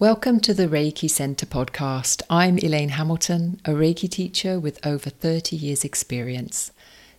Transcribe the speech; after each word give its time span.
Welcome 0.00 0.38
to 0.42 0.54
the 0.54 0.68
Reiki 0.68 1.10
Center 1.10 1.44
podcast. 1.44 2.22
I'm 2.30 2.56
Elaine 2.58 2.90
Hamilton, 2.90 3.60
a 3.64 3.70
Reiki 3.70 4.08
teacher 4.08 4.60
with 4.60 4.78
over 4.86 5.10
30 5.10 5.56
years' 5.56 5.82
experience. 5.82 6.70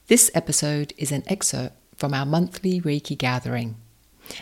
This 0.07 0.31
episode 0.33 0.93
is 0.95 1.11
an 1.11 1.23
excerpt 1.27 1.75
from 1.97 2.13
our 2.13 2.25
monthly 2.25 2.79
Reiki 2.79 3.17
gathering. 3.17 3.75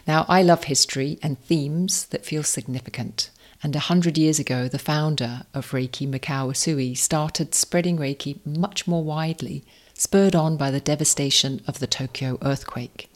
Now, 0.06 0.24
I 0.30 0.44
love 0.44 0.66
history 0.66 1.18
and 1.24 1.40
themes 1.40 2.06
that 2.12 2.28
feel 2.28 2.44
significant. 2.44 3.32
And 3.64 3.76
a 3.76 3.80
hundred 3.80 4.20
years 4.20 4.38
ago, 4.38 4.68
the 4.68 4.78
founder 4.78 5.48
of 5.56 5.72
Reiki, 5.72 6.08
Mikao 6.08 6.52
Usui, 6.52 6.96
started 6.96 7.56
spreading 7.56 7.98
Reiki 7.98 8.46
much 8.46 8.88
more 8.88 9.04
widely, 9.04 9.66
spurred 9.96 10.36
on 10.36 10.58
by 10.58 10.70
the 10.70 10.80
devastation 10.80 11.64
of 11.66 11.80
the 11.80 11.88
Tokyo 11.88 12.38
earthquake. 12.44 13.10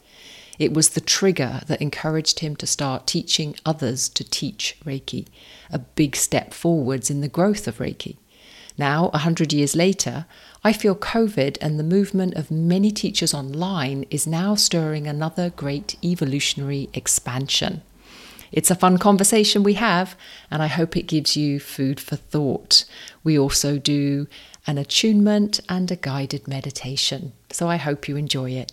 It 0.62 0.74
was 0.74 0.90
the 0.90 1.00
trigger 1.00 1.62
that 1.66 1.82
encouraged 1.82 2.38
him 2.38 2.54
to 2.54 2.68
start 2.68 3.08
teaching 3.08 3.56
others 3.66 4.08
to 4.10 4.22
teach 4.22 4.76
Reiki, 4.84 5.26
a 5.72 5.80
big 5.80 6.14
step 6.14 6.54
forwards 6.54 7.10
in 7.10 7.20
the 7.20 7.26
growth 7.26 7.66
of 7.66 7.78
Reiki. 7.78 8.14
Now, 8.78 9.10
a 9.12 9.18
hundred 9.18 9.52
years 9.52 9.74
later, 9.74 10.24
I 10.62 10.72
feel 10.72 10.94
COVID 10.94 11.58
and 11.60 11.80
the 11.80 11.82
movement 11.82 12.34
of 12.34 12.52
many 12.52 12.92
teachers 12.92 13.34
online 13.34 14.04
is 14.08 14.24
now 14.24 14.54
stirring 14.54 15.08
another 15.08 15.50
great 15.50 15.96
evolutionary 16.04 16.88
expansion. 16.94 17.82
It's 18.52 18.70
a 18.70 18.76
fun 18.76 18.98
conversation 18.98 19.64
we 19.64 19.74
have, 19.74 20.14
and 20.48 20.62
I 20.62 20.68
hope 20.68 20.96
it 20.96 21.08
gives 21.08 21.36
you 21.36 21.58
food 21.58 21.98
for 21.98 22.14
thought. 22.14 22.84
We 23.24 23.36
also 23.36 23.78
do 23.78 24.28
an 24.68 24.78
attunement 24.78 25.58
and 25.68 25.90
a 25.90 25.96
guided 25.96 26.46
meditation, 26.46 27.32
so 27.50 27.68
I 27.68 27.78
hope 27.78 28.06
you 28.06 28.14
enjoy 28.14 28.52
it. 28.52 28.70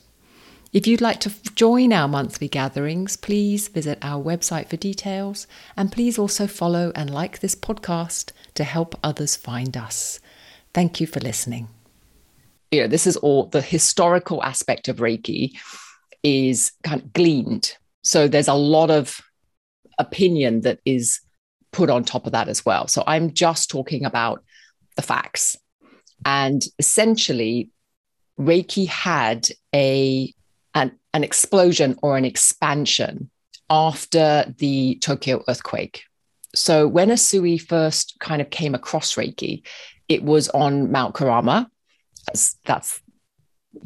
If 0.71 0.85
you'd 0.85 1.01
like 1.01 1.19
to 1.21 1.33
join 1.55 1.91
our 1.91 2.07
monthly 2.07 2.47
gatherings, 2.47 3.17
please 3.17 3.67
visit 3.69 3.97
our 4.03 4.23
website 4.23 4.69
for 4.69 4.77
details 4.77 5.47
and 5.75 5.91
please 5.91 6.19
also 6.19 6.45
follow 6.45 6.91
and 6.93 7.09
like 7.09 7.39
this 7.39 7.55
podcast 7.55 8.31
to 8.53 8.63
help 8.63 8.93
others 9.01 9.35
find 9.35 9.75
us. 9.75 10.19
Thank 10.71 11.01
you 11.01 11.07
for 11.07 11.19
listening. 11.21 11.69
Know, 12.71 12.85
this 12.85 13.07
is 13.07 13.17
all 13.17 13.47
the 13.47 13.63
historical 13.63 14.43
aspect 14.43 14.87
of 14.89 14.97
Reiki 14.97 15.57
is 16.21 16.71
kind 16.83 17.01
of 17.01 17.13
gleaned. 17.13 17.75
So 18.03 18.27
there's 18.27 18.47
a 18.47 18.53
lot 18.53 18.91
of 18.91 19.19
opinion 19.97 20.61
that 20.61 20.79
is 20.85 21.19
put 21.71 21.89
on 21.89 22.03
top 22.03 22.27
of 22.27 22.33
that 22.33 22.47
as 22.47 22.63
well. 22.63 22.87
So 22.87 23.03
I'm 23.07 23.33
just 23.33 23.71
talking 23.71 24.05
about 24.05 24.43
the 24.95 25.01
facts. 25.01 25.57
And 26.23 26.61
essentially, 26.77 27.71
Reiki 28.39 28.87
had 28.87 29.47
a 29.73 30.31
an, 30.73 30.97
an 31.13 31.23
explosion 31.23 31.97
or 32.01 32.17
an 32.17 32.25
expansion 32.25 33.29
after 33.69 34.53
the 34.57 34.95
Tokyo 35.01 35.43
earthquake. 35.47 36.03
So 36.55 36.87
when 36.87 37.09
Usui 37.09 37.61
first 37.61 38.15
kind 38.19 38.41
of 38.41 38.49
came 38.49 38.73
across 38.73 39.15
Reiki, 39.15 39.63
it 40.07 40.23
was 40.23 40.49
on 40.49 40.91
Mount. 40.91 41.15
That's, 42.25 42.57
that's 42.65 43.01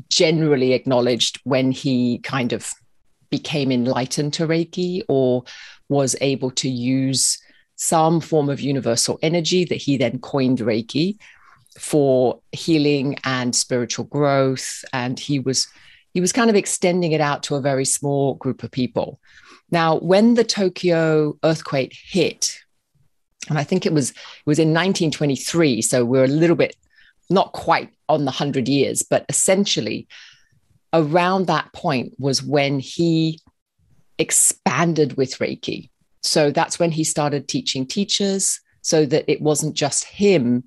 generally 0.09 0.73
acknowledged 0.73 1.39
when 1.43 1.71
he 1.71 2.19
kind 2.19 2.53
of 2.53 2.71
became 3.29 3.71
enlightened 3.71 4.33
to 4.33 4.47
Reiki 4.47 5.03
or 5.09 5.43
was 5.89 6.15
able 6.21 6.51
to 6.51 6.69
use 6.69 7.37
some 7.75 8.21
form 8.21 8.49
of 8.49 8.61
universal 8.61 9.19
energy 9.21 9.65
that 9.65 9.75
he 9.75 9.97
then 9.97 10.19
coined 10.19 10.59
Reiki 10.59 11.17
for 11.77 12.39
healing 12.51 13.17
and 13.25 13.55
spiritual 13.55 14.05
growth. 14.05 14.85
And 14.93 15.19
he 15.19 15.39
was 15.39 15.67
he 16.13 16.21
was 16.21 16.31
kind 16.31 16.49
of 16.49 16.55
extending 16.55 17.11
it 17.11 17.21
out 17.21 17.43
to 17.43 17.55
a 17.55 17.61
very 17.61 17.85
small 17.85 18.35
group 18.35 18.63
of 18.63 18.71
people. 18.71 19.19
Now, 19.71 19.97
when 19.97 20.35
the 20.35 20.43
Tokyo 20.43 21.37
earthquake 21.43 21.97
hit, 21.99 22.59
and 23.49 23.57
I 23.57 23.63
think 23.63 23.85
it 23.85 23.93
was 23.93 24.11
it 24.11 24.17
was 24.45 24.59
in 24.59 24.69
1923, 24.69 25.81
so 25.81 26.05
we're 26.05 26.23
a 26.23 26.27
little 26.27 26.55
bit 26.55 26.75
not 27.29 27.51
quite 27.53 27.89
on 28.07 28.21
the 28.21 28.31
100 28.31 28.67
years, 28.67 29.01
but 29.01 29.25
essentially 29.29 30.07
around 30.93 31.47
that 31.47 31.73
point 31.73 32.13
was 32.19 32.43
when 32.43 32.79
he 32.79 33.41
expanded 34.19 35.17
with 35.17 35.39
Reiki. 35.39 35.89
So 36.21 36.51
that's 36.51 36.79
when 36.79 36.91
he 36.91 37.03
started 37.03 37.47
teaching 37.47 37.87
teachers 37.87 38.61
so 38.81 39.05
that 39.07 39.25
it 39.27 39.41
wasn't 39.41 39.73
just 39.75 40.03
him 40.03 40.65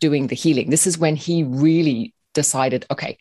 doing 0.00 0.28
the 0.28 0.34
healing. 0.34 0.70
This 0.70 0.86
is 0.86 0.98
when 0.98 1.16
he 1.16 1.44
really 1.44 2.14
decided, 2.32 2.86
okay, 2.90 3.18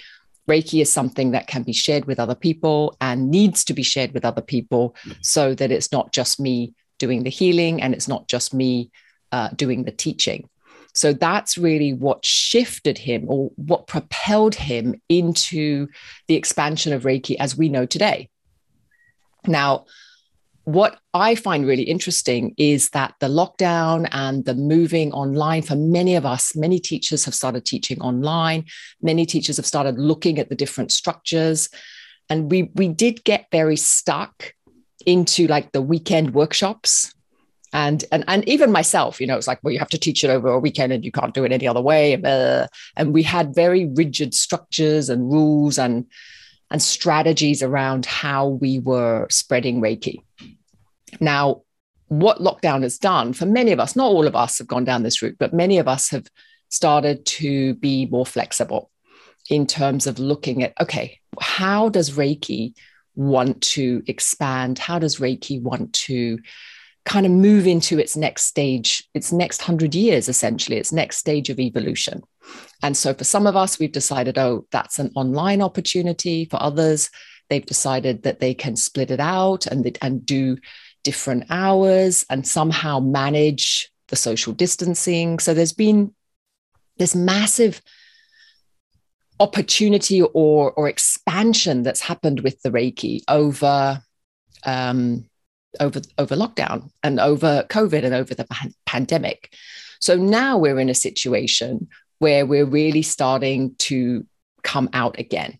Reiki 0.50 0.82
is 0.82 0.92
something 0.92 1.32
that 1.32 1.48
can 1.48 1.64
be 1.64 1.74
shared 1.74 2.06
with 2.06 2.20
other 2.20 2.36
people 2.36 2.96
and 3.02 3.32
needs 3.32 3.64
to 3.66 3.74
be 3.74 3.84
shared 3.84 4.14
with 4.14 4.26
other 4.26 4.42
people 4.42 4.96
so 5.22 5.56
that 5.56 5.72
it's 5.72 5.92
not 5.92 6.12
just 6.12 6.40
me 6.40 6.74
doing 7.00 7.24
the 7.24 7.30
healing 7.30 7.82
and 7.82 7.94
it's 7.94 8.08
not 8.08 8.28
just 8.28 8.54
me 8.54 8.92
uh, 9.32 9.50
doing 9.56 9.84
the 9.84 9.92
teaching. 9.92 10.48
So 10.94 11.12
that's 11.12 11.58
really 11.58 11.92
what 11.92 12.24
shifted 12.24 12.98
him 12.98 13.26
or 13.28 13.52
what 13.56 13.88
propelled 13.88 14.56
him 14.56 15.02
into 15.10 15.88
the 16.28 16.36
expansion 16.36 16.94
of 16.94 17.04
Reiki 17.04 17.36
as 17.38 17.58
we 17.58 17.68
know 17.68 17.86
today. 17.86 18.30
Now, 19.46 19.86
what 20.66 21.00
I 21.14 21.36
find 21.36 21.66
really 21.66 21.84
interesting 21.84 22.56
is 22.58 22.90
that 22.90 23.14
the 23.20 23.28
lockdown 23.28 24.10
and 24.12 24.44
the 24.46 24.56
moving 24.56 25.12
online 25.14 25.62
for 25.62 25.76
many 25.76 26.16
of 26.16 26.26
us, 26.26 26.56
many 26.56 26.80
teachers 26.80 27.24
have 27.26 27.36
started 27.36 27.66
teaching 27.66 28.02
online. 28.02 28.66
Many 29.02 29.28
teachers 29.28 29.58
have 29.58 29.66
started 29.66 30.00
looking 30.00 30.40
at 30.40 30.50
the 30.50 30.56
different 30.56 30.92
structures. 30.92 31.70
And 32.30 32.50
we, 32.50 32.72
we 32.74 32.88
did 32.88 33.24
get 33.24 33.46
very 33.52 33.76
stuck 33.76 34.54
into 35.06 35.46
like 35.46 35.72
the 35.72 35.84
weekend 35.84 36.34
workshops. 36.34 37.14
And, 37.72 38.04
and, 38.12 38.24
and 38.28 38.48
even 38.50 38.72
myself, 38.72 39.22
you 39.22 39.28
know, 39.28 39.38
it's 39.38 39.48
like, 39.48 39.60
well, 39.62 39.72
you 39.72 39.80
have 39.80 39.90
to 39.90 40.00
teach 40.00 40.24
it 40.24 40.32
over 40.32 40.48
a 40.48 40.60
weekend 40.60 40.94
and 40.94 41.06
you 41.06 41.12
can't 41.12 41.34
do 41.34 41.44
it 41.44 41.52
any 41.52 41.68
other 41.68 41.82
way. 41.82 42.14
And 42.14 42.26
uh, 42.26 42.68
we 43.06 43.22
had 43.22 43.54
very 43.54 43.86
rigid 43.86 44.34
structures 44.34 45.10
and 45.10 45.32
rules 45.32 45.78
and, 45.78 46.08
and 46.72 46.82
strategies 46.82 47.62
around 47.62 48.06
how 48.06 48.48
we 48.48 48.80
were 48.80 49.28
spreading 49.30 49.82
Reiki. 49.82 50.18
Now, 51.20 51.62
what 52.08 52.40
lockdown 52.40 52.84
has 52.84 52.98
done 52.98 53.34
for 53.34 53.46
many 53.46 53.72
of 53.72 53.80
us, 53.80 53.96
not 53.96 54.08
all 54.08 54.28
of 54.28 54.36
us 54.36 54.58
have 54.60 54.68
gone 54.68 54.86
down 54.86 55.04
this 55.04 55.22
route, 55.22 55.38
but 55.40 55.54
many 55.54 55.78
of 55.80 55.88
us 55.88 56.10
have 56.10 56.28
started 56.70 57.26
to 57.26 57.76
be 57.76 58.06
more 58.08 58.26
flexible 58.26 58.92
in 59.50 59.68
terms 59.68 60.08
of 60.08 60.20
looking 60.20 60.64
at 60.64 60.74
okay, 60.82 61.20
how 61.40 61.90
does 61.90 62.12
Reiki 62.12 62.74
want 63.16 63.62
to 63.62 64.04
expand? 64.08 64.80
How 64.80 65.00
does 65.00 65.18
Reiki 65.18 65.62
want 65.62 65.94
to 65.94 66.40
kind 67.06 67.26
of 67.26 67.32
move 67.32 67.68
into 67.68 68.00
its 68.00 68.18
next 68.18 68.44
stage, 68.44 69.08
its 69.14 69.32
next 69.32 69.62
hundred 69.62 69.96
years, 69.96 70.28
essentially, 70.28 70.78
its 70.78 70.92
next 70.92 71.18
stage 71.18 71.50
of 71.50 71.60
evolution? 71.60 72.24
And 72.82 72.98
so 72.98 73.14
for 73.14 73.24
some 73.24 73.48
of 73.48 73.56
us, 73.56 73.80
we've 73.80 73.92
decided, 73.92 74.38
oh, 74.38 74.66
that's 74.72 75.00
an 75.00 75.12
online 75.16 75.62
opportunity. 75.62 76.46
For 76.46 76.62
others, 76.62 77.10
they've 77.50 77.66
decided 77.66 78.24
that 78.24 78.40
they 78.40 78.54
can 78.54 78.76
split 78.76 79.12
it 79.12 79.20
out 79.20 79.66
and, 79.68 79.98
and 80.02 80.26
do 80.26 80.58
different 81.04 81.46
hours 81.50 82.26
and 82.30 82.48
somehow 82.48 83.00
manage 83.00 83.92
the 84.08 84.16
social 84.16 84.54
distancing. 84.54 85.40
So 85.40 85.54
there's 85.54 85.74
been 85.74 86.14
this 86.98 87.16
massive 87.16 87.82
opportunity 89.40 90.22
or, 90.22 90.72
or 90.72 90.88
expansion 90.88 91.84
that's 91.84 92.02
happened 92.02 92.40
with 92.42 92.62
the 92.62 92.72
Reiki 92.72 93.22
over 93.28 94.02
um, 94.64 95.26
over 95.80 96.02
over 96.18 96.36
lockdown 96.36 96.90
and 97.04 97.20
over 97.20 97.66
COVID 97.70 98.04
and 98.04 98.14
over 98.14 98.34
the 98.34 98.48
pandemic. 98.86 99.54
So 100.00 100.16
now 100.16 100.58
we're 100.58 100.80
in 100.80 100.90
a 100.90 100.96
situation 100.96 101.88
where 102.20 102.46
we're 102.46 102.66
really 102.66 103.02
starting 103.02 103.76
to 103.76 104.26
come 104.64 104.90
out 104.94 105.20
again. 105.20 105.60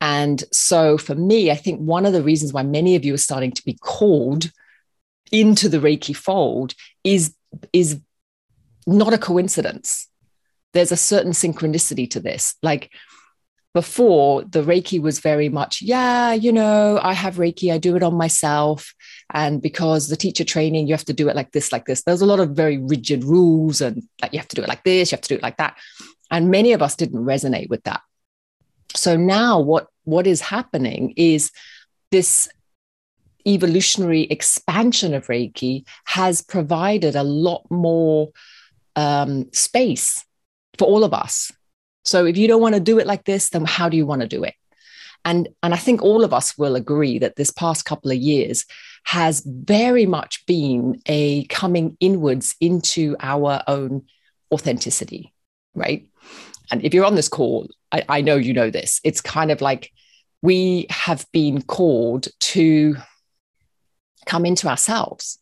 And 0.00 0.44
so 0.52 0.98
for 0.98 1.14
me, 1.14 1.50
I 1.50 1.54
think 1.54 1.80
one 1.80 2.04
of 2.04 2.12
the 2.12 2.22
reasons 2.22 2.52
why 2.52 2.62
many 2.62 2.94
of 2.94 3.04
you 3.04 3.14
are 3.14 3.18
starting 3.18 3.52
to 3.52 3.64
be 3.64 3.78
called 3.80 4.50
into 5.32 5.68
the 5.68 5.78
Reiki 5.78 6.14
fold 6.14 6.74
is, 7.02 7.34
is 7.72 8.00
not 8.86 9.14
a 9.14 9.18
coincidence. 9.18 10.08
There's 10.74 10.92
a 10.92 10.96
certain 10.96 11.32
synchronicity 11.32 12.10
to 12.10 12.20
this. 12.20 12.54
Like 12.62 12.90
before, 13.72 14.42
the 14.44 14.62
Reiki 14.62 15.00
was 15.00 15.20
very 15.20 15.48
much, 15.48 15.80
yeah, 15.80 16.32
you 16.32 16.52
know, 16.52 17.00
I 17.02 17.14
have 17.14 17.36
Reiki, 17.36 17.72
I 17.72 17.78
do 17.78 17.96
it 17.96 18.02
on 18.02 18.14
myself. 18.14 18.94
And 19.32 19.60
because 19.62 20.08
the 20.08 20.16
teacher 20.16 20.44
training, 20.44 20.86
you 20.86 20.94
have 20.94 21.04
to 21.06 21.12
do 21.12 21.28
it 21.28 21.36
like 21.36 21.52
this, 21.52 21.72
like 21.72 21.86
this. 21.86 22.02
There's 22.02 22.20
a 22.20 22.26
lot 22.26 22.40
of 22.40 22.50
very 22.50 22.78
rigid 22.78 23.24
rules 23.24 23.80
and 23.80 24.02
like 24.22 24.32
you 24.32 24.38
have 24.38 24.48
to 24.48 24.56
do 24.56 24.62
it 24.62 24.68
like 24.68 24.84
this, 24.84 25.10
you 25.10 25.16
have 25.16 25.22
to 25.22 25.28
do 25.28 25.36
it 25.36 25.42
like 25.42 25.56
that. 25.56 25.76
And 26.30 26.50
many 26.50 26.72
of 26.72 26.82
us 26.82 26.96
didn't 26.96 27.24
resonate 27.24 27.68
with 27.68 27.82
that. 27.84 28.00
So 28.94 29.16
now 29.16 29.60
what 29.60 29.88
what 30.04 30.26
is 30.26 30.40
happening 30.40 31.14
is 31.16 31.50
this 32.10 32.48
evolutionary 33.46 34.22
expansion 34.22 35.14
of 35.14 35.26
Reiki 35.26 35.84
has 36.04 36.42
provided 36.42 37.16
a 37.16 37.22
lot 37.22 37.66
more 37.70 38.30
um, 38.96 39.52
space 39.52 40.24
for 40.78 40.86
all 40.86 41.04
of 41.04 41.12
us. 41.12 41.52
So 42.04 42.26
if 42.26 42.36
you 42.36 42.48
don't 42.48 42.60
want 42.60 42.74
to 42.74 42.80
do 42.80 42.98
it 42.98 43.06
like 43.06 43.24
this, 43.24 43.50
then 43.50 43.64
how 43.64 43.88
do 43.88 43.96
you 43.96 44.06
want 44.06 44.20
to 44.20 44.28
do 44.28 44.44
it? 44.44 44.54
And, 45.24 45.48
and 45.62 45.72
I 45.72 45.78
think 45.78 46.02
all 46.02 46.24
of 46.24 46.34
us 46.34 46.56
will 46.58 46.76
agree 46.76 47.18
that 47.18 47.36
this 47.36 47.50
past 47.50 47.84
couple 47.84 48.10
of 48.10 48.18
years 48.18 48.66
has 49.04 49.42
very 49.46 50.06
much 50.06 50.44
been 50.46 51.00
a 51.06 51.44
coming 51.46 51.96
inwards 52.00 52.54
into 52.60 53.16
our 53.20 53.62
own 53.66 54.04
authenticity, 54.52 55.32
right? 55.74 56.08
And 56.70 56.84
if 56.84 56.94
you're 56.94 57.04
on 57.04 57.14
this 57.14 57.28
call, 57.28 57.68
I, 57.92 58.04
I 58.08 58.20
know 58.20 58.36
you 58.36 58.52
know 58.52 58.70
this. 58.70 59.00
It's 59.04 59.20
kind 59.20 59.50
of 59.50 59.60
like 59.60 59.90
we 60.42 60.86
have 60.90 61.26
been 61.32 61.62
called 61.62 62.28
to 62.40 62.96
come 64.26 64.44
into 64.44 64.68
ourselves, 64.68 65.38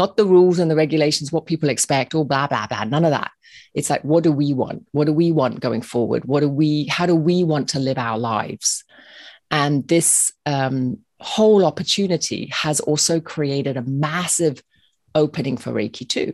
not 0.00 0.16
the 0.16 0.30
rules 0.36 0.58
and 0.58 0.70
the 0.70 0.80
regulations, 0.84 1.30
what 1.30 1.50
people 1.50 1.70
expect, 1.70 2.14
or 2.14 2.24
blah, 2.24 2.46
blah, 2.46 2.66
blah, 2.66 2.84
none 2.84 3.04
of 3.08 3.12
that. 3.18 3.30
It's 3.78 3.90
like, 3.92 4.02
what 4.12 4.24
do 4.24 4.32
we 4.32 4.48
want? 4.62 4.80
What 4.96 5.06
do 5.08 5.12
we 5.22 5.28
want 5.40 5.64
going 5.66 5.82
forward? 5.82 6.22
What 6.24 6.40
do 6.40 6.48
we, 6.48 6.86
how 6.96 7.06
do 7.12 7.14
we 7.14 7.36
want 7.52 7.66
to 7.72 7.78
live 7.78 7.98
our 7.98 8.18
lives? 8.18 8.68
And 9.50 9.86
this 9.94 10.32
um, 10.46 10.78
whole 11.20 11.62
opportunity 11.70 12.42
has 12.64 12.80
also 12.80 13.20
created 13.20 13.76
a 13.76 13.88
massive 14.08 14.62
opening 15.14 15.56
for 15.62 15.72
Reiki 15.72 16.08
too, 16.08 16.30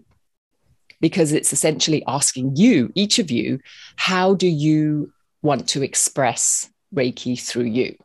because 1.01 1.33
it's 1.33 1.53
essentially 1.53 2.03
asking 2.07 2.57
you, 2.57 2.93
each 2.95 3.19
of 3.19 3.29
you, 3.31 3.59
how 3.97 4.35
do 4.35 4.49
you 4.67 5.13
want 5.43 5.69
to 5.73 5.83
express 5.83 6.71
Reiki 6.95 7.35
through 7.49 7.71
you? 7.81 7.97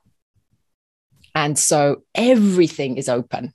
And 1.34 1.54
so 1.58 2.04
everything 2.16 2.98
is 2.98 3.10
open. 3.20 3.54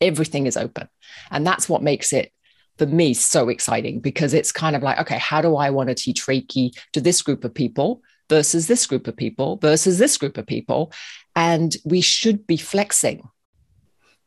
Everything 0.00 0.46
is 0.46 0.56
open. 0.56 0.88
And 1.30 1.46
that's 1.46 1.68
what 1.68 1.82
makes 1.82 2.12
it 2.12 2.32
for 2.78 2.86
me 2.86 3.14
so 3.14 3.48
exciting 3.48 4.00
because 4.00 4.34
it's 4.34 4.52
kind 4.52 4.76
of 4.76 4.82
like, 4.82 4.98
okay, 5.00 5.18
how 5.18 5.40
do 5.40 5.56
I 5.56 5.70
want 5.70 5.88
to 5.88 5.94
teach 5.94 6.26
Reiki 6.26 6.76
to 6.92 7.00
this 7.00 7.22
group 7.22 7.44
of 7.44 7.54
people 7.54 8.02
versus 8.28 8.66
this 8.66 8.86
group 8.86 9.06
of 9.06 9.16
people 9.16 9.56
versus 9.56 9.98
this 9.98 10.16
group 10.18 10.36
of 10.38 10.46
people? 10.46 10.92
And 11.34 11.74
we 11.84 12.00
should 12.00 12.46
be 12.46 12.56
flexing. 12.56 13.22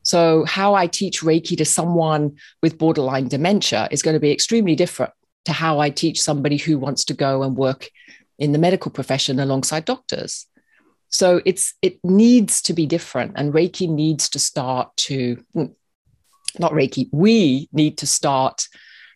So, 0.03 0.45
how 0.45 0.75
I 0.75 0.87
teach 0.87 1.21
Reiki 1.21 1.57
to 1.57 1.65
someone 1.65 2.37
with 2.63 2.77
borderline 2.77 3.27
dementia 3.27 3.89
is 3.91 4.01
going 4.01 4.15
to 4.15 4.19
be 4.19 4.31
extremely 4.31 4.75
different 4.75 5.13
to 5.45 5.51
how 5.51 5.79
I 5.79 5.89
teach 5.89 6.21
somebody 6.21 6.57
who 6.57 6.77
wants 6.77 7.05
to 7.05 7.13
go 7.13 7.43
and 7.43 7.55
work 7.55 7.89
in 8.37 8.53
the 8.53 8.57
medical 8.57 8.91
profession 8.91 9.39
alongside 9.39 9.85
doctors. 9.85 10.47
So 11.09 11.41
it's 11.45 11.73
it 11.81 11.99
needs 12.03 12.61
to 12.63 12.73
be 12.73 12.85
different, 12.85 13.33
and 13.35 13.53
Reiki 13.53 13.89
needs 13.89 14.29
to 14.29 14.39
start 14.39 14.95
to 14.97 15.43
mm, 15.55 15.73
not 16.57 16.71
Reiki, 16.71 17.09
we 17.11 17.69
need 17.71 17.97
to 17.99 18.07
start 18.07 18.67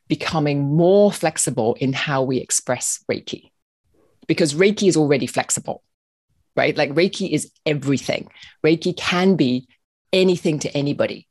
becoming 0.07 0.62
more 0.62 1.12
flexible 1.12 1.75
in 1.80 1.94
how 1.94 2.22
we 2.22 2.38
express 2.38 3.04
Reiki 3.10 3.51
because 4.28 4.54
Reiki 4.54 4.88
is 4.88 4.98
already 4.98 5.28
flexible, 5.28 5.81
right? 6.56 6.78
Like 6.78 6.92
Reiki 6.92 7.31
is 7.31 7.51
everything. 7.66 8.30
Reiki 8.66 8.96
can 8.96 9.36
be 9.36 9.68
anything 10.12 10.60
to 10.60 10.78
anybody. 10.78 11.28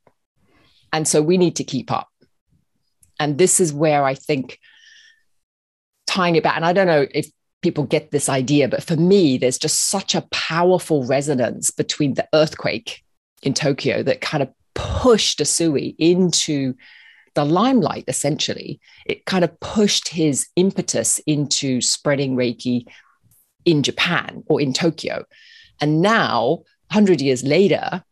And 0.93 1.07
so 1.07 1.23
we 1.23 1.39
need 1.39 1.57
to 1.57 1.65
keep 1.65 1.91
up. 1.91 2.09
And 3.21 3.39
this 3.39 3.61
is 3.61 3.73
where 3.73 4.05
I 4.05 4.15
think 4.15 4.59
tying 6.07 6.37
it 6.37 6.43
back, 6.43 6.57
and 6.57 6.65
I 6.65 6.73
don't 6.73 6.87
know 6.87 7.07
if 7.15 7.31
people 7.63 7.85
get 7.85 8.11
this 8.11 8.29
idea, 8.29 8.69
but 8.69 8.83
for 8.83 8.97
me, 8.97 9.39
there's 9.39 9.59
just 9.59 9.89
such 9.89 10.15
a 10.15 10.27
powerful 10.33 11.07
resonance 11.07 11.71
between 11.71 12.15
the 12.15 12.29
earthquake 12.35 13.03
in 13.43 13.55
Tokyo 13.55 14.03
that 14.03 14.21
kind 14.21 14.43
of 14.43 14.51
pushed 14.75 15.39
Usui 15.39 15.95
into 15.99 16.75
the 17.35 17.45
limelight, 17.45 18.05
essentially. 18.09 18.81
It 19.07 19.25
kind 19.25 19.45
of 19.45 19.59
pushed 19.61 20.09
his 20.09 20.49
impetus 20.57 21.19
into 21.21 21.81
spreading 21.81 22.37
Reiki 22.37 22.87
in 23.65 23.83
Japan 23.83 24.43
or 24.47 24.61
in 24.61 24.73
Tokyo. 24.73 25.25
And 25.81 26.03
now, 26.03 26.65
100 26.91 27.21
years 27.21 27.43
later, 27.43 28.05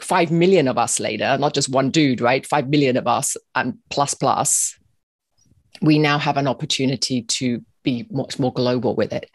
5 0.00 0.30
million 0.30 0.68
of 0.68 0.76
us 0.76 1.00
later, 1.00 1.38
not 1.38 1.54
just 1.54 1.70
one 1.70 1.90
dude, 1.90 2.20
right? 2.20 2.44
5 2.44 2.68
million 2.68 2.96
of 2.96 3.06
us 3.06 3.36
and 3.54 3.78
plus, 3.88 4.14
plus, 4.14 4.78
we 5.80 5.98
now 5.98 6.18
have 6.18 6.36
an 6.36 6.46
opportunity 6.46 7.22
to 7.22 7.62
be 7.86 8.06
much 8.10 8.38
more 8.38 8.52
global 8.52 8.94
with 8.94 9.14
it. 9.14 9.30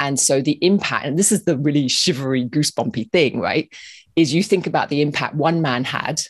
And 0.00 0.18
so 0.18 0.40
the 0.40 0.58
impact, 0.64 1.04
and 1.06 1.18
this 1.18 1.30
is 1.30 1.44
the 1.44 1.58
really 1.58 1.88
shivery, 1.88 2.48
goosebumpy 2.48 3.12
thing, 3.12 3.38
right? 3.38 3.70
is 4.16 4.32
you 4.32 4.42
think 4.42 4.66
about 4.66 4.88
the 4.88 5.02
impact 5.02 5.34
one 5.34 5.60
man 5.62 5.84
had 5.84 6.22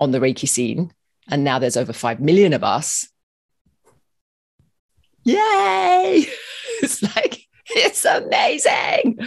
on 0.00 0.10
the 0.10 0.18
Reiki 0.18 0.48
scene, 0.48 0.92
and 1.28 1.44
now 1.44 1.58
there's 1.58 1.76
over 1.76 1.92
5 1.92 2.20
million 2.20 2.52
of 2.52 2.64
us. 2.64 3.08
Yay! 5.24 6.26
It's 6.82 7.02
like, 7.02 7.46
it's 7.66 8.04
amazing. 8.04 9.18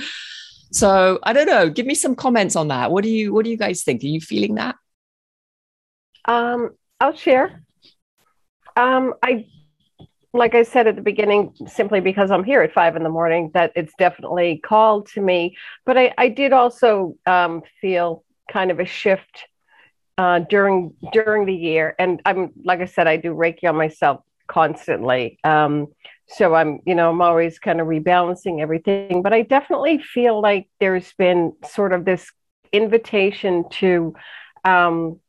So 0.72 1.18
I 1.24 1.34
don't 1.34 1.48
know. 1.48 1.70
Give 1.70 1.88
me 1.88 1.96
some 1.96 2.14
comments 2.14 2.56
on 2.56 2.68
that. 2.68 2.92
What 2.92 3.04
do 3.04 3.10
you 3.10 3.34
what 3.34 3.46
do 3.46 3.50
you 3.50 3.58
guys 3.58 3.82
think? 3.82 4.04
Are 4.04 4.08
you 4.08 4.22
feeling 4.22 4.56
that? 4.56 4.76
Um, 6.26 6.72
I'll 7.00 7.16
share. 7.16 7.64
Um, 8.76 9.16
I 9.24 9.48
like 10.34 10.56
I 10.56 10.64
said 10.64 10.88
at 10.88 10.96
the 10.96 11.02
beginning, 11.02 11.54
simply 11.68 12.00
because 12.00 12.32
I'm 12.32 12.44
here 12.44 12.62
at 12.62 12.74
five 12.74 12.96
in 12.96 13.04
the 13.04 13.10
morning, 13.10 13.52
that 13.54 13.72
it's 13.76 13.94
definitely 13.98 14.60
called 14.64 15.08
to 15.14 15.22
me. 15.22 15.56
But 15.86 15.98
I, 15.98 16.14
I 16.18 16.30
did 16.30 16.54
also 16.54 17.16
um, 17.26 17.64
feel 17.82 18.24
kind 18.52 18.72
of 18.72 18.80
a 18.80 18.86
shift 18.86 19.46
uh, 20.18 20.40
during 20.40 20.94
during 21.14 21.46
the 21.46 21.54
year, 21.54 21.96
and 22.00 22.22
I'm 22.26 22.52
like 22.64 22.82
I 22.82 22.86
said, 22.86 23.08
I 23.08 23.18
do 23.18 23.34
Reiki 23.34 23.70
on 23.70 23.76
myself 23.76 24.22
constantly. 24.48 25.38
Um, 25.44 25.88
so 26.28 26.56
I'm, 26.56 26.80
you 26.86 26.96
know, 26.96 27.10
I'm 27.10 27.22
always 27.22 27.60
kind 27.60 27.80
of 27.80 27.88
rebalancing 27.88 28.62
everything. 28.62 29.22
But 29.22 29.34
I 29.34 29.44
definitely 29.44 30.00
feel 30.00 30.42
like 30.42 30.68
there's 30.80 31.14
been 31.14 31.54
sort 31.66 31.94
of 31.94 32.06
this 32.06 32.32
invitation 32.74 33.66
to 33.70 34.14
um, 34.66 35.20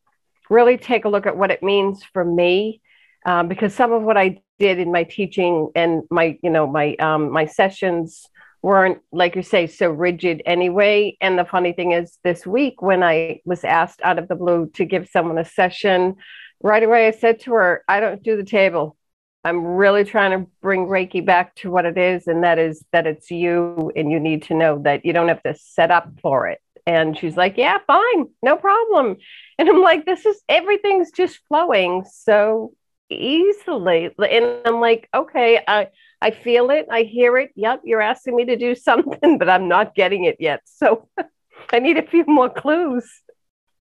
really 0.51 0.77
take 0.77 1.05
a 1.05 1.09
look 1.09 1.27
at 1.27 1.37
what 1.37 1.51
it 1.51 1.63
means 1.63 2.03
for 2.13 2.25
me. 2.25 2.81
Um, 3.29 3.47
because 3.47 3.75
some 3.75 3.93
of 3.93 4.03
what 4.03 4.17
I 4.17 4.41
did 4.59 4.79
in 4.79 4.91
my 4.91 5.05
teaching 5.05 5.71
and 5.77 6.03
my 6.11 6.39
you 6.43 6.49
know 6.49 6.67
my 6.67 6.95
um, 6.95 7.31
my 7.31 7.45
sessions 7.45 8.27
weren't 8.63 9.01
like 9.13 9.37
you 9.37 9.43
say 9.43 9.67
so 9.67 9.91
rigid 9.91 10.41
anyway. 10.47 11.15
And 11.21 11.39
the 11.39 11.45
funny 11.45 11.75
thing 11.75 11.93
is 11.93 12.19
this 12.25 12.47
week 12.47 12.81
when 12.81 13.03
i 13.03 13.41
was 13.45 13.65
asked 13.65 14.01
out 14.03 14.19
of 14.19 14.29
the 14.29 14.35
blue 14.35 14.71
to 14.75 14.85
give 14.87 15.09
someone 15.09 15.37
a 15.37 15.45
session 15.45 16.17
right 16.63 16.83
away 16.83 17.07
i 17.07 17.11
said 17.11 17.39
to 17.41 17.53
her 17.53 17.85
i 17.87 18.01
don't 18.01 18.23
do 18.23 18.37
the 18.37 18.45
table. 18.45 18.97
I'm 19.45 19.65
really 19.65 20.05
trying 20.05 20.33
to 20.33 20.51
bring 20.63 20.87
reiki 20.87 21.25
back 21.25 21.55
to 21.57 21.71
what 21.71 21.85
it 21.85 21.99
is 21.99 22.27
and 22.27 22.43
that 22.45 22.59
is 22.59 22.83
that 22.93 23.07
it's 23.07 23.31
you 23.31 23.93
and 23.95 24.11
you 24.11 24.19
need 24.19 24.43
to 24.45 24.55
know 24.55 24.81
that 24.85 25.05
you 25.05 25.13
don't 25.13 25.29
have 25.29 25.43
to 25.43 25.55
set 25.55 25.91
up 25.91 26.11
for 26.23 26.49
it. 26.49 26.61
And 26.87 27.17
she's 27.17 27.37
like 27.37 27.59
yeah 27.59 27.77
fine. 27.87 28.29
No 28.43 28.57
problem. 28.57 29.19
And 29.59 29.69
i'm 29.69 29.83
like 29.83 30.07
this 30.07 30.25
is 30.25 30.41
everything's 30.49 31.13
just 31.13 31.41
flowing. 31.47 32.05
So 32.11 32.73
easily. 33.11 34.11
And 34.19 34.61
I'm 34.65 34.81
like, 34.81 35.09
okay, 35.15 35.63
I 35.67 35.89
I 36.21 36.31
feel 36.33 36.71
it, 36.71 36.87
I 36.91 37.03
hear 37.03 37.39
it. 37.39 37.53
Yep, 37.55 37.83
you're 37.85 38.03
asking 38.03 38.37
me 38.37 38.45
to 38.47 38.57
do 38.57 38.75
something, 38.89 39.39
but 39.39 39.49
I'm 39.49 39.69
not 39.69 39.95
getting 39.95 40.25
it 40.25 40.37
yet. 40.39 40.61
So 40.65 41.09
I 41.73 41.79
need 41.79 41.99
a 41.99 42.07
few 42.07 42.25
more 42.27 42.49
clues. 42.49 43.09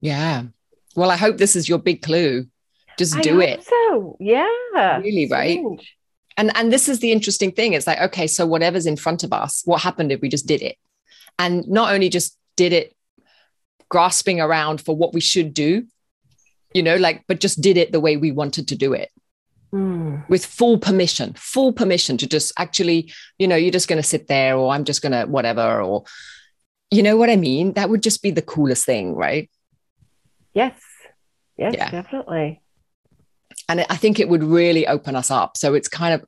Yeah. 0.00 0.44
Well, 0.96 1.10
I 1.10 1.16
hope 1.16 1.38
this 1.38 1.56
is 1.56 1.68
your 1.68 1.78
big 1.78 2.02
clue. 2.02 2.46
Just 2.96 3.20
do 3.20 3.40
it. 3.40 3.64
So 3.64 4.16
yeah. 4.20 4.46
Really, 4.98 5.28
right? 5.30 5.60
And 6.36 6.56
and 6.56 6.72
this 6.72 6.88
is 6.88 7.00
the 7.00 7.10
interesting 7.10 7.50
thing. 7.50 7.72
It's 7.72 7.86
like, 7.86 8.00
okay, 8.00 8.26
so 8.26 8.46
whatever's 8.46 8.86
in 8.86 8.96
front 8.96 9.24
of 9.24 9.32
us, 9.32 9.62
what 9.64 9.80
happened 9.80 10.12
if 10.12 10.20
we 10.20 10.28
just 10.28 10.46
did 10.46 10.62
it? 10.62 10.76
And 11.38 11.66
not 11.66 11.92
only 11.92 12.08
just 12.08 12.38
did 12.56 12.72
it 12.72 12.94
grasping 13.88 14.40
around 14.40 14.80
for 14.80 14.94
what 14.94 15.12
we 15.12 15.20
should 15.20 15.52
do, 15.52 15.86
you 16.72 16.82
know, 16.82 16.96
like, 16.96 17.24
but 17.26 17.40
just 17.40 17.60
did 17.60 17.76
it 17.76 17.90
the 17.90 18.00
way 18.00 18.16
we 18.16 18.30
wanted 18.30 18.68
to 18.68 18.76
do 18.76 18.92
it 18.92 19.10
mm. 19.74 20.28
with 20.28 20.46
full 20.46 20.78
permission, 20.78 21.34
full 21.36 21.72
permission 21.72 22.16
to 22.18 22.26
just 22.26 22.52
actually, 22.56 23.12
you 23.38 23.48
know, 23.48 23.56
you're 23.56 23.72
just 23.72 23.88
going 23.88 24.00
to 24.00 24.08
sit 24.08 24.28
there 24.28 24.56
or 24.56 24.72
I'm 24.72 24.84
just 24.84 25.02
going 25.02 25.12
to 25.12 25.24
whatever, 25.24 25.82
or, 25.82 26.04
you 26.90 27.02
know 27.02 27.16
what 27.16 27.30
I 27.30 27.36
mean? 27.36 27.72
That 27.72 27.90
would 27.90 28.02
just 28.02 28.22
be 28.22 28.30
the 28.30 28.42
coolest 28.42 28.86
thing, 28.86 29.14
right? 29.16 29.50
Yes. 30.52 30.80
Yes, 31.56 31.74
yeah. 31.76 31.90
definitely. 31.90 32.62
And 33.68 33.84
I 33.90 33.96
think 33.96 34.20
it 34.20 34.28
would 34.28 34.44
really 34.44 34.86
open 34.86 35.16
us 35.16 35.30
up. 35.30 35.56
So 35.56 35.74
it's 35.74 35.88
kind 35.88 36.14
of, 36.14 36.24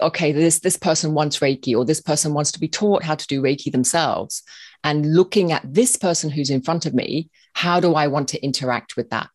okay, 0.00 0.32
this 0.32 0.60
this 0.60 0.76
person 0.76 1.14
wants 1.14 1.40
Reiki, 1.40 1.76
or 1.76 1.84
this 1.84 2.00
person 2.00 2.32
wants 2.32 2.52
to 2.52 2.60
be 2.60 2.68
taught 2.68 3.02
how 3.02 3.16
to 3.16 3.26
do 3.26 3.42
Reiki 3.42 3.72
themselves, 3.72 4.42
and 4.84 5.14
looking 5.14 5.50
at 5.50 5.62
this 5.64 5.96
person 5.96 6.30
who's 6.30 6.50
in 6.50 6.62
front 6.62 6.86
of 6.86 6.94
me, 6.94 7.28
how 7.54 7.80
do 7.80 7.94
I 7.94 8.06
want 8.06 8.28
to 8.28 8.42
interact 8.42 8.96
with 8.96 9.10
that? 9.10 9.28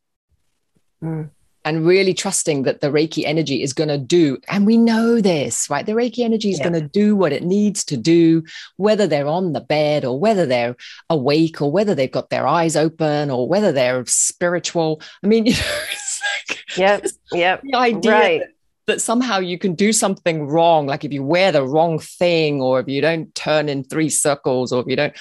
Mm. 1.04 1.30
And 1.66 1.86
really 1.86 2.14
trusting 2.14 2.64
that 2.64 2.80
the 2.80 2.88
Reiki 2.88 3.26
energy 3.26 3.62
is 3.62 3.74
going 3.74 3.90
to 3.90 3.98
do, 3.98 4.38
and 4.48 4.66
we 4.66 4.78
know 4.78 5.20
this, 5.20 5.70
right? 5.70 5.86
The 5.86 5.92
Reiki 5.92 6.20
energy 6.20 6.52
is 6.52 6.60
yeah. 6.60 6.70
going 6.70 6.82
to 6.82 6.88
do 6.88 7.18
what 7.18 7.34
it 7.34 7.44
needs 7.44 7.84
to 7.86 7.98
do, 7.98 8.44
whether 8.78 9.08
they're 9.08 9.28
on 9.28 9.52
the 9.52 9.60
bed 9.60 10.06
or 10.06 10.18
whether 10.18 10.46
they're 10.46 10.78
awake 11.10 11.62
or 11.62 11.70
whether 11.70 11.94
they've 11.94 12.10
got 12.10 12.30
their 12.30 12.48
eyes 12.48 12.78
open 12.78 13.30
or 13.30 13.48
whether 13.48 13.74
they're 13.74 14.06
spiritual. 14.06 15.02
I 15.22 15.28
mean, 15.28 15.46
you 15.48 15.54
know, 15.54 15.82
it's 15.92 16.22
like, 16.50 16.78
yep, 16.78 17.06
yep, 17.34 17.62
the 17.62 17.76
idea 17.76 18.12
right. 18.12 18.40
that, 18.40 18.50
that 18.88 19.02
somehow 19.02 19.40
you 19.40 19.60
can 19.60 19.76
do 19.76 19.92
something 19.92 20.48
wrong, 20.48 20.88
like 20.88 21.04
if 21.04 21.12
you 21.12 21.24
wear 21.24 21.52
the 21.52 21.66
wrong 21.66 22.00
thing 22.00 22.62
or 22.62 22.80
if 22.80 22.88
you 22.88 23.02
don't 23.02 23.36
turn 23.36 23.68
in 23.68 23.84
three 23.84 24.10
circles 24.10 24.72
or 24.72 24.82
if 24.82 24.88
you 24.88 24.96
don't, 24.96 25.16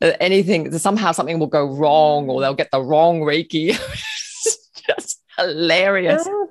uh, 0.00 0.12
anything 0.20 0.76
somehow 0.78 1.12
something 1.12 1.38
will 1.38 1.46
go 1.46 1.64
wrong 1.64 2.28
or 2.28 2.40
they'll 2.40 2.54
get 2.54 2.70
the 2.70 2.82
wrong 2.82 3.20
Reiki. 3.20 3.76
hilarious. 5.38 6.26
Yeah, 6.26 6.44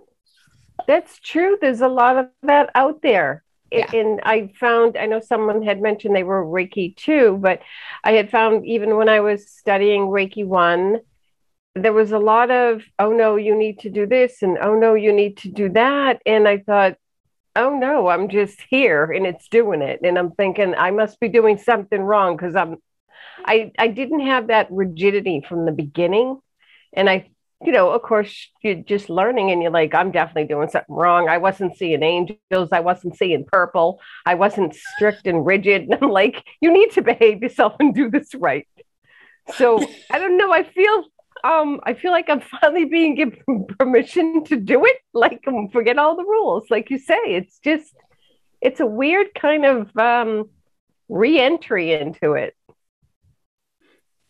that's 0.88 1.20
true. 1.20 1.58
There's 1.60 1.82
a 1.82 1.88
lot 1.88 2.18
of 2.18 2.28
that 2.44 2.70
out 2.76 3.02
there. 3.02 3.44
Yeah. 3.72 3.90
And 3.94 4.20
I 4.24 4.52
found, 4.60 4.98
I 4.98 5.06
know 5.06 5.22
someone 5.22 5.62
had 5.62 5.82
mentioned 5.82 6.14
they 6.14 6.24
were 6.24 6.46
Reiki 6.46 6.96
two, 6.96 7.38
but 7.42 7.62
I 8.04 8.12
had 8.14 8.30
found 8.30 8.66
even 8.66 8.98
when 8.98 9.08
I 9.08 9.22
was 9.22 9.50
studying 9.50 10.08
Reiki 10.08 10.46
one, 10.46 11.00
there 11.74 11.94
was 11.94 12.12
a 12.12 12.20
lot 12.20 12.52
of, 12.52 12.84
oh 13.00 13.14
no, 13.14 13.38
you 13.38 13.56
need 13.56 13.80
to 13.80 13.90
do 13.90 14.06
this, 14.06 14.42
and 14.42 14.58
oh 14.62 14.76
no, 14.78 14.94
you 14.94 15.14
need 15.14 15.38
to 15.38 15.50
do 15.50 15.70
that. 15.70 16.22
And 16.26 16.50
I 16.50 16.58
thought, 16.58 16.98
oh 17.56 17.78
no, 17.78 18.08
I'm 18.08 18.30
just 18.30 18.62
here 18.70 19.06
and 19.06 19.26
it's 19.26 19.48
doing 19.48 19.82
it. 19.82 20.00
And 20.04 20.18
I'm 20.18 20.32
thinking 20.32 20.74
I 20.76 20.92
must 20.92 21.20
be 21.20 21.30
doing 21.30 21.58
something 21.58 22.02
wrong 22.02 22.36
because 22.36 22.56
I'm 22.56 22.78
I 23.46 23.72
I 23.78 23.88
didn't 23.88 24.22
have 24.22 24.48
that 24.48 24.68
rigidity 24.70 25.44
from 25.48 25.66
the 25.66 25.72
beginning. 25.72 26.40
And 26.94 27.10
I, 27.10 27.30
you 27.64 27.72
know, 27.72 27.92
of 27.92 28.02
course, 28.02 28.50
you're 28.64 28.76
just 28.76 29.10
learning 29.10 29.52
and 29.52 29.62
you're 29.62 29.72
like, 29.72 29.94
I'm 29.94 30.12
definitely 30.12 30.46
doing 30.46 30.70
something 30.70 30.96
wrong. 30.96 31.30
I 31.30 31.38
wasn't 31.38 31.78
seeing 31.78 32.02
angels. 32.02 32.70
I 32.72 32.80
wasn't 32.80 33.16
seeing 33.16 33.46
purple. 33.46 34.00
I 34.26 34.36
wasn't 34.36 34.76
strict 34.76 35.28
and 35.28 35.46
rigid. 35.46 35.84
And 35.92 35.98
I'm 36.02 36.10
like, 36.10 36.44
you 36.62 36.72
need 36.72 36.92
to 36.92 37.02
behave 37.02 37.42
yourself 37.42 37.76
and 37.80 37.94
do 37.94 38.10
this 38.10 38.34
right. 38.36 38.68
So 39.56 39.86
I 40.10 40.20
don't 40.20 40.38
know. 40.38 40.52
I 40.54 40.64
feel 40.64 41.06
um, 41.44 41.80
I 41.84 41.94
feel 41.94 42.12
like 42.12 42.30
I'm 42.30 42.42
finally 42.62 42.86
being 42.86 43.16
given 43.16 43.66
permission 43.80 44.44
to 44.46 44.58
do 44.58 44.86
it. 44.86 44.98
Like, 45.14 45.44
um, 45.48 45.70
forget 45.70 45.98
all 45.98 46.16
the 46.16 46.24
rules. 46.24 46.70
Like 46.70 46.90
you 46.90 46.98
say, 46.98 47.20
it's 47.26 47.60
just, 47.60 47.94
it's 48.62 48.80
a 48.80 48.86
weird 48.86 49.34
kind 49.34 49.66
of 49.66 49.98
um, 49.98 50.50
re 51.10 51.40
entry 51.40 51.94
into 51.94 52.34
it. 52.34 52.56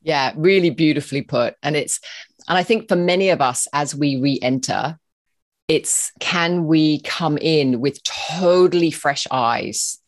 Yeah, 0.04 0.34
really 0.36 0.72
beautifully 0.72 1.22
put. 1.22 1.56
And 1.62 1.76
it's, 1.76 2.00
and 2.48 2.58
I 2.58 2.64
think 2.64 2.88
for 2.88 2.96
many 2.96 3.30
of 3.30 3.42
us, 3.42 3.68
as 3.74 3.96
we 3.96 4.18
re 4.18 4.40
enter, 4.42 4.98
it's 5.68 6.12
can 6.20 6.66
we 6.66 7.02
come 7.02 7.38
in 7.38 7.80
with 7.80 8.04
totally 8.04 8.92
fresh 8.92 9.28
eyes? 9.32 10.00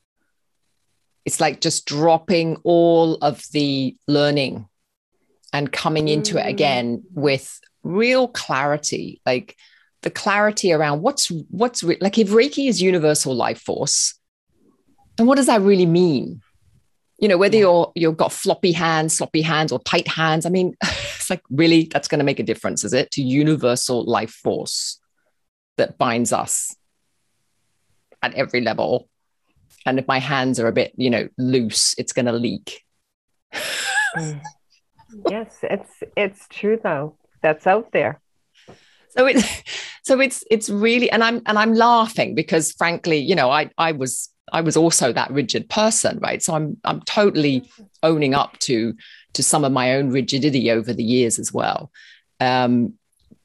It's 1.26 1.40
like 1.40 1.62
just 1.62 1.86
dropping 1.86 2.58
all 2.64 3.16
of 3.16 3.44
the 3.52 3.96
learning 4.08 4.68
and 5.54 5.72
coming 5.72 6.10
into 6.10 6.36
mm. 6.36 6.46
it 6.46 6.50
again 6.50 7.04
with 7.14 7.60
real 7.84 8.28
clarity, 8.28 9.22
like 9.26 9.56
the 10.02 10.10
clarity 10.10 10.74
around 10.74 11.02
what's 11.02 11.30
what's 11.50 11.84
re- 11.84 11.98
like 12.02 12.18
if 12.18 12.30
Reiki 12.30 12.68
is 12.68 12.82
universal 12.82 13.34
life 13.34 13.62
force, 13.62 14.16
and 15.18 15.28
what 15.28 15.36
does 15.36 15.46
that 15.46 15.62
really 15.62 15.86
mean? 15.86 16.42
You 17.20 17.30
know, 17.30 17.38
whether 17.38 17.56
yeah. 17.56 17.62
you're 17.62 17.92
you've 17.96 18.18
got 18.18 18.34
floppy 18.34 18.74
hands, 18.74 19.16
sloppy 19.18 19.42
hands, 19.42 19.72
or 19.72 19.80
tight 19.80 20.08
hands. 20.08 20.46
I 20.46 20.50
mean, 20.50 20.76
it's 21.24 21.30
like 21.30 21.44
really 21.50 21.90
that's 21.92 22.08
going 22.08 22.20
to 22.20 22.26
make 22.26 22.40
a 22.40 22.44
difference, 22.44 22.84
is 22.84 22.94
it? 22.94 23.12
To 23.12 23.22
universal 23.22 24.04
life 24.04 24.32
force 24.32 25.00
that 25.78 25.98
binds 25.98 26.34
us 26.34 26.76
at 28.22 28.34
every 28.34 28.62
level. 28.62 29.10
And 29.86 30.00
if 30.00 30.08
my 30.08 30.20
hands 30.20 30.60
are 30.60 30.68
a 30.68 30.72
bit, 30.72 30.94
you 30.96 31.10
know, 31.10 31.28
loose, 31.38 31.96
it's 31.98 32.14
going 32.14 32.26
to 32.28 32.34
leak. 32.34 32.82
Yes, 35.30 35.60
it's 35.62 36.04
it's 36.18 36.48
true 36.50 36.80
though. 36.82 37.18
That's 37.44 37.68
out 37.68 37.92
there. 37.92 38.20
So 39.10 39.28
it's 39.28 39.46
so 40.04 40.20
it's 40.20 40.44
it's 40.50 40.70
really 40.72 41.12
and 41.12 41.24
I'm 41.24 41.42
and 41.46 41.60
I'm 41.60 41.76
laughing 41.76 42.34
because 42.34 42.72
frankly, 42.72 43.20
you 43.20 43.36
know, 43.36 43.52
I 43.52 43.70
I 43.78 43.92
was 43.92 44.33
I 44.52 44.62
was 44.62 44.76
also 44.76 45.14
that 45.14 45.32
rigid 45.32 45.70
person, 45.70 46.20
right? 46.20 46.42
So 46.42 46.54
I'm 46.54 46.78
I'm 46.84 47.02
totally 47.02 47.70
owning 48.02 48.34
up 48.34 48.60
to 48.60 48.94
to 49.34 49.44
some 49.44 49.64
of 49.64 49.72
my 49.72 49.96
own 49.96 50.10
rigidity 50.10 50.70
over 50.72 50.94
the 50.94 51.04
years 51.04 51.40
as 51.40 51.54
well. 51.54 51.92
Um, 52.40 52.94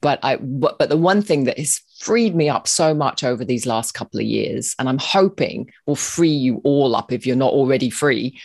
but 0.01 0.19
I 0.23 0.37
but, 0.37 0.79
but 0.79 0.89
the 0.89 0.97
one 0.97 1.23
thing 1.23 1.45
that 1.45 1.59
has 1.59 1.81
freed 2.01 2.35
me 2.35 2.49
up 2.49 2.69
so 2.69 2.95
much 2.95 3.25
over 3.25 3.45
these 3.45 3.67
last 3.67 3.93
couple 3.93 4.21
of 4.21 4.27
years, 4.27 4.75
and 4.79 4.89
I'm 4.89 4.99
hoping 4.99 5.71
will 5.87 5.97
free 5.97 6.29
you 6.29 6.61
all 6.65 6.95
up 6.95 7.13
if 7.13 7.27
you're 7.27 7.37
not 7.37 7.53
already 7.53 7.91
free, 7.91 8.41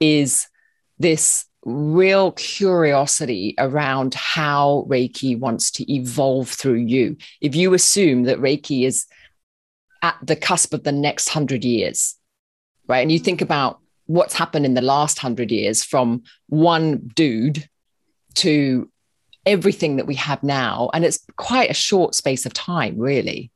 is 0.00 0.46
this 0.98 1.46
real 1.64 2.32
curiosity 2.32 3.54
around 3.58 4.14
how 4.14 4.86
Reiki 4.88 5.38
wants 5.38 5.70
to 5.72 5.92
evolve 5.92 6.48
through 6.48 6.74
you. 6.74 7.16
If 7.40 7.56
you 7.56 7.72
assume 7.74 8.24
that 8.24 8.38
Reiki 8.38 8.86
is 8.86 9.06
at 10.04 10.16
the 10.22 10.36
cusp 10.36 10.72
of 10.72 10.84
the 10.84 10.92
next 10.92 11.30
hundred 11.30 11.64
years, 11.64 12.14
right? 12.86 13.00
And 13.00 13.10
you 13.10 13.18
think 13.18 13.40
about 13.40 13.80
what's 14.06 14.34
happened 14.34 14.66
in 14.66 14.74
the 14.74 14.82
last 14.82 15.18
hundred 15.18 15.50
years 15.50 15.82
from 15.82 16.22
one 16.48 17.10
dude 17.14 17.68
to 18.34 18.90
everything 19.46 19.96
that 19.96 20.06
we 20.06 20.14
have 20.16 20.42
now. 20.42 20.90
And 20.92 21.04
it's 21.04 21.24
quite 21.36 21.70
a 21.70 21.74
short 21.74 22.14
space 22.14 22.46
of 22.46 22.52
time, 22.52 22.98
really, 22.98 23.50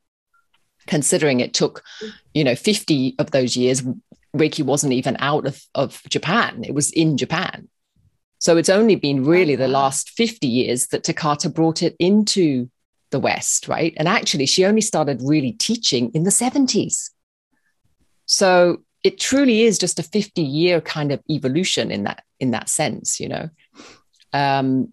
considering 0.87 1.41
it 1.41 1.55
took, 1.55 1.85
you 2.35 2.43
know, 2.43 2.57
50 2.57 3.17
of 3.19 3.31
those 3.31 3.57
years. 3.57 3.83
Reiki 4.37 4.65
wasn't 4.65 4.95
even 4.95 5.17
out 5.21 5.47
of, 5.47 5.63
of 5.75 6.03
Japan. 6.09 6.65
It 6.65 6.75
was 6.75 6.91
in 6.91 7.17
Japan 7.17 7.69
so 8.39 8.57
it's 8.57 8.69
only 8.69 8.95
been 8.95 9.25
really 9.25 9.57
the 9.57 9.69
last 9.69 10.11
50 10.11 10.47
years 10.47 10.87
that 10.89 11.05
Takata 11.05 11.51
brought 11.51 11.83
it 11.83 11.97
into 11.99 12.71
the 13.11 13.21
West, 13.21 13.69
right? 13.69 13.95
And 13.97 14.09
actually, 14.09 14.47
she 14.47 14.65
only 14.65 14.81
started 14.81 15.21
really 15.23 15.53
teaching 15.53 16.11
in 16.15 16.25
the 16.25 16.31
70s. 16.31 17.11
So 18.27 18.83
it 19.05 19.19
truly 19.19 19.63
is 19.63 19.79
just 19.79 19.99
a 19.99 20.03
50 20.03 20.43
year 20.43 20.81
kind 20.81 21.13
of 21.13 21.23
evolution 21.31 21.91
in 21.91 22.05
that 22.05 22.25
in 22.41 22.51
that 22.53 22.69
sense, 22.69 23.21
you 23.21 23.29
know. 23.29 23.49
Um, 24.33 24.93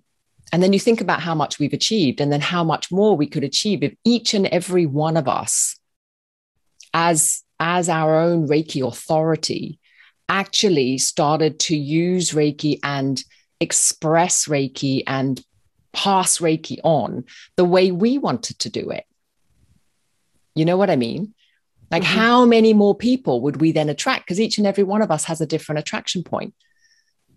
and 0.51 0.63
then 0.63 0.73
you 0.73 0.79
think 0.79 1.01
about 1.01 1.21
how 1.21 1.35
much 1.35 1.59
we've 1.59 1.73
achieved, 1.73 2.21
and 2.21 2.31
then 2.31 2.41
how 2.41 2.63
much 2.63 2.91
more 2.91 3.17
we 3.17 3.27
could 3.27 3.43
achieve 3.43 3.83
if 3.83 3.93
each 4.05 4.33
and 4.33 4.45
every 4.47 4.85
one 4.85 5.17
of 5.17 5.27
us, 5.27 5.77
as 6.93 7.43
as 7.59 7.89
our 7.89 8.19
own 8.19 8.47
Reiki 8.47 8.85
authority, 8.85 9.79
actually 10.29 10.97
started 10.97 11.59
to 11.59 11.75
use 11.75 12.31
Reiki 12.31 12.79
and 12.83 13.23
express 13.59 14.45
Reiki 14.45 15.03
and 15.07 15.43
pass 15.95 16.37
Reiki 16.39 16.79
on 16.83 17.23
the 17.55 17.65
way 17.65 17.91
we 17.91 18.17
wanted 18.17 18.59
to 18.59 18.69
do 18.69 18.91
it. 18.91 19.05
You 20.53 20.65
know 20.65 20.77
what 20.77 20.89
I 20.89 20.95
mean? 20.95 21.33
Like, 21.91 22.03
mm-hmm. 22.03 22.17
how 22.17 22.45
many 22.45 22.73
more 22.73 22.95
people 22.95 23.41
would 23.41 23.61
we 23.61 23.71
then 23.71 23.89
attract? 23.89 24.25
Because 24.25 24.39
each 24.39 24.57
and 24.57 24.67
every 24.67 24.83
one 24.83 25.01
of 25.01 25.11
us 25.11 25.25
has 25.25 25.41
a 25.41 25.45
different 25.45 25.79
attraction 25.79 26.23
point. 26.23 26.53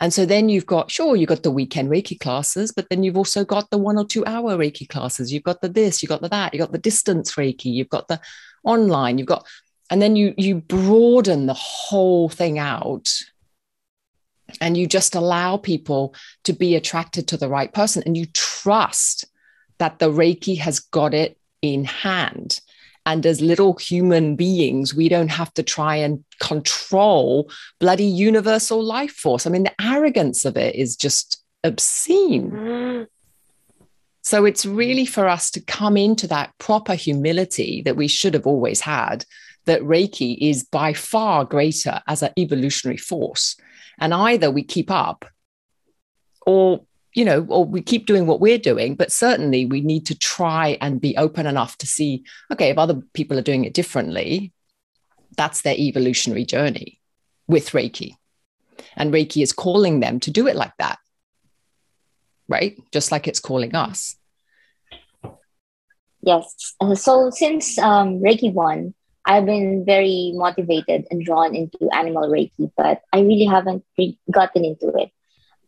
And 0.00 0.12
so 0.12 0.24
then 0.24 0.48
you've 0.48 0.66
got, 0.66 0.90
sure, 0.90 1.16
you've 1.16 1.28
got 1.28 1.42
the 1.42 1.50
weekend 1.50 1.90
Reiki 1.90 2.18
classes, 2.18 2.72
but 2.72 2.88
then 2.88 3.02
you've 3.02 3.16
also 3.16 3.44
got 3.44 3.70
the 3.70 3.78
one 3.78 3.98
or 3.98 4.06
two 4.06 4.24
hour 4.26 4.56
Reiki 4.56 4.88
classes. 4.88 5.32
You've 5.32 5.42
got 5.42 5.60
the 5.60 5.68
this, 5.68 6.02
you've 6.02 6.10
got 6.10 6.22
the 6.22 6.28
that, 6.28 6.54
you've 6.54 6.60
got 6.60 6.72
the 6.72 6.78
distance 6.78 7.34
Reiki, 7.34 7.72
you've 7.72 7.88
got 7.88 8.06
the 8.06 8.20
online, 8.62 9.18
you've 9.18 9.26
got, 9.26 9.46
and 9.90 10.00
then 10.00 10.14
you 10.14 10.34
you 10.36 10.56
broaden 10.56 11.46
the 11.46 11.54
whole 11.54 12.28
thing 12.28 12.58
out 12.58 13.08
and 14.60 14.76
you 14.76 14.86
just 14.86 15.14
allow 15.14 15.56
people 15.56 16.14
to 16.44 16.52
be 16.52 16.74
attracted 16.74 17.28
to 17.28 17.36
the 17.36 17.48
right 17.48 17.72
person. 17.72 18.02
And 18.06 18.16
you 18.16 18.26
trust 18.26 19.26
that 19.78 19.98
the 19.98 20.10
reiki 20.10 20.58
has 20.58 20.80
got 20.80 21.14
it 21.14 21.38
in 21.62 21.84
hand. 21.84 22.60
And 23.06 23.24
as 23.24 23.40
little 23.40 23.74
human 23.74 24.36
beings 24.36 24.94
we 24.94 25.08
don't 25.08 25.28
have 25.28 25.52
to 25.54 25.62
try 25.62 25.96
and 25.96 26.24
control 26.40 27.50
bloody 27.78 28.04
universal 28.04 28.82
life 28.82 29.12
force. 29.12 29.46
I 29.46 29.50
mean 29.50 29.64
the 29.64 29.82
arrogance 29.82 30.44
of 30.44 30.56
it 30.56 30.74
is 30.74 30.96
just 30.96 31.42
obscene. 31.64 32.50
Mm. 32.52 33.06
so 34.22 34.44
it's 34.44 34.64
really 34.64 35.04
for 35.04 35.26
us 35.26 35.50
to 35.50 35.60
come 35.60 35.96
into 35.96 36.28
that 36.28 36.52
proper 36.58 36.94
humility 36.94 37.82
that 37.82 37.96
we 37.96 38.06
should 38.06 38.32
have 38.32 38.46
always 38.46 38.80
had 38.80 39.24
that 39.64 39.82
reiki 39.82 40.38
is 40.40 40.62
by 40.62 40.92
far 40.92 41.44
greater 41.44 42.00
as 42.06 42.22
an 42.22 42.30
evolutionary 42.38 42.96
force 42.96 43.56
and 43.98 44.14
either 44.14 44.50
we 44.50 44.62
keep 44.62 44.90
up 44.90 45.24
or 46.46 46.82
you 47.14 47.24
know 47.24 47.44
or 47.48 47.64
we 47.64 47.82
keep 47.82 48.06
doing 48.06 48.26
what 48.26 48.40
we're 48.40 48.58
doing 48.58 48.94
but 48.94 49.12
certainly 49.12 49.64
we 49.64 49.80
need 49.80 50.06
to 50.06 50.18
try 50.18 50.78
and 50.80 51.00
be 51.00 51.16
open 51.16 51.46
enough 51.46 51.76
to 51.78 51.86
see 51.86 52.24
okay 52.52 52.70
if 52.70 52.78
other 52.78 53.02
people 53.12 53.38
are 53.38 53.42
doing 53.42 53.64
it 53.64 53.74
differently 53.74 54.52
that's 55.36 55.62
their 55.62 55.76
evolutionary 55.76 56.44
journey 56.44 57.00
with 57.46 57.70
reiki. 57.70 58.14
And 58.96 59.12
reiki 59.12 59.42
is 59.42 59.52
calling 59.52 60.00
them 60.00 60.20
to 60.20 60.30
do 60.30 60.48
it 60.48 60.56
like 60.56 60.76
that 60.78 60.98
right? 62.48 62.78
Just 62.92 63.12
like 63.12 63.28
it's 63.28 63.40
calling 63.40 63.74
us. 63.74 64.16
Yes. 66.22 66.74
Uh, 66.80 66.94
so 66.94 67.30
since 67.30 67.78
um, 67.78 68.20
reiki 68.20 68.52
1 68.52 68.94
I've 69.28 69.44
been 69.44 69.84
very 69.84 70.32
motivated 70.34 71.06
and 71.10 71.22
drawn 71.22 71.54
into 71.54 71.90
animal 71.92 72.30
Reiki, 72.30 72.72
but 72.78 73.02
I 73.12 73.20
really 73.20 73.44
haven't 73.44 73.84
re- 73.98 74.18
gotten 74.32 74.64
into 74.64 74.88
it. 74.96 75.10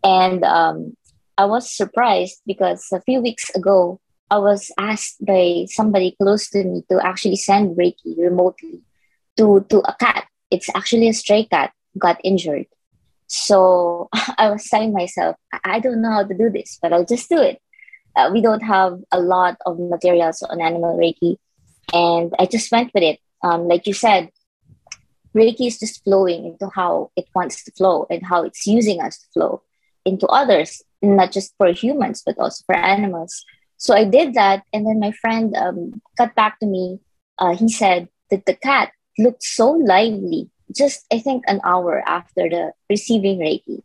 And 0.02 0.42
um, 0.44 0.96
I 1.36 1.44
was 1.44 1.70
surprised 1.70 2.40
because 2.46 2.86
a 2.90 3.02
few 3.02 3.20
weeks 3.20 3.50
ago, 3.50 4.00
I 4.30 4.38
was 4.38 4.72
asked 4.78 5.22
by 5.24 5.66
somebody 5.68 6.16
close 6.20 6.48
to 6.50 6.64
me 6.64 6.84
to 6.90 7.04
actually 7.04 7.36
send 7.36 7.76
Reiki 7.76 8.16
remotely 8.16 8.80
to, 9.36 9.66
to 9.68 9.80
a 9.80 9.94
cat. 10.00 10.26
It's 10.50 10.70
actually 10.74 11.08
a 11.08 11.12
stray 11.12 11.44
cat 11.44 11.70
got 11.98 12.18
injured. 12.24 12.64
So 13.26 14.08
I 14.38 14.50
was 14.50 14.64
telling 14.70 14.94
myself, 14.94 15.36
I 15.64 15.80
don't 15.80 16.00
know 16.00 16.12
how 16.12 16.24
to 16.24 16.34
do 16.34 16.48
this, 16.48 16.78
but 16.80 16.94
I'll 16.94 17.04
just 17.04 17.28
do 17.28 17.38
it. 17.38 17.60
Uh, 18.16 18.30
we 18.32 18.40
don't 18.40 18.62
have 18.62 18.98
a 19.12 19.20
lot 19.20 19.58
of 19.66 19.78
materials 19.78 20.42
on 20.42 20.62
animal 20.62 20.98
Reiki, 20.98 21.36
and 21.92 22.32
I 22.38 22.46
just 22.46 22.72
went 22.72 22.92
with 22.94 23.02
it. 23.02 23.18
Um, 23.42 23.68
like 23.68 23.86
you 23.86 23.94
said, 23.94 24.30
Reiki 25.34 25.68
is 25.68 25.78
just 25.78 26.02
flowing 26.04 26.44
into 26.46 26.68
how 26.74 27.10
it 27.16 27.26
wants 27.34 27.64
to 27.64 27.72
flow 27.72 28.06
and 28.10 28.24
how 28.26 28.42
it's 28.42 28.66
using 28.66 29.00
us 29.00 29.18
to 29.18 29.26
flow 29.32 29.62
into 30.04 30.26
others, 30.26 30.82
not 31.02 31.32
just 31.32 31.54
for 31.56 31.68
humans, 31.68 32.22
but 32.24 32.38
also 32.38 32.64
for 32.66 32.76
animals. 32.76 33.44
So 33.76 33.94
I 33.94 34.04
did 34.04 34.34
that. 34.34 34.64
And 34.72 34.86
then 34.86 35.00
my 35.00 35.12
friend 35.12 35.56
um, 35.56 36.02
got 36.18 36.34
back 36.34 36.58
to 36.60 36.66
me. 36.66 37.00
Uh, 37.38 37.56
he 37.56 37.68
said 37.68 38.08
that 38.30 38.44
the 38.44 38.54
cat 38.54 38.92
looked 39.18 39.42
so 39.42 39.70
lively, 39.70 40.50
just 40.76 41.06
I 41.12 41.18
think 41.18 41.44
an 41.46 41.60
hour 41.64 42.02
after 42.06 42.48
the 42.48 42.72
receiving 42.88 43.38
Reiki. 43.38 43.82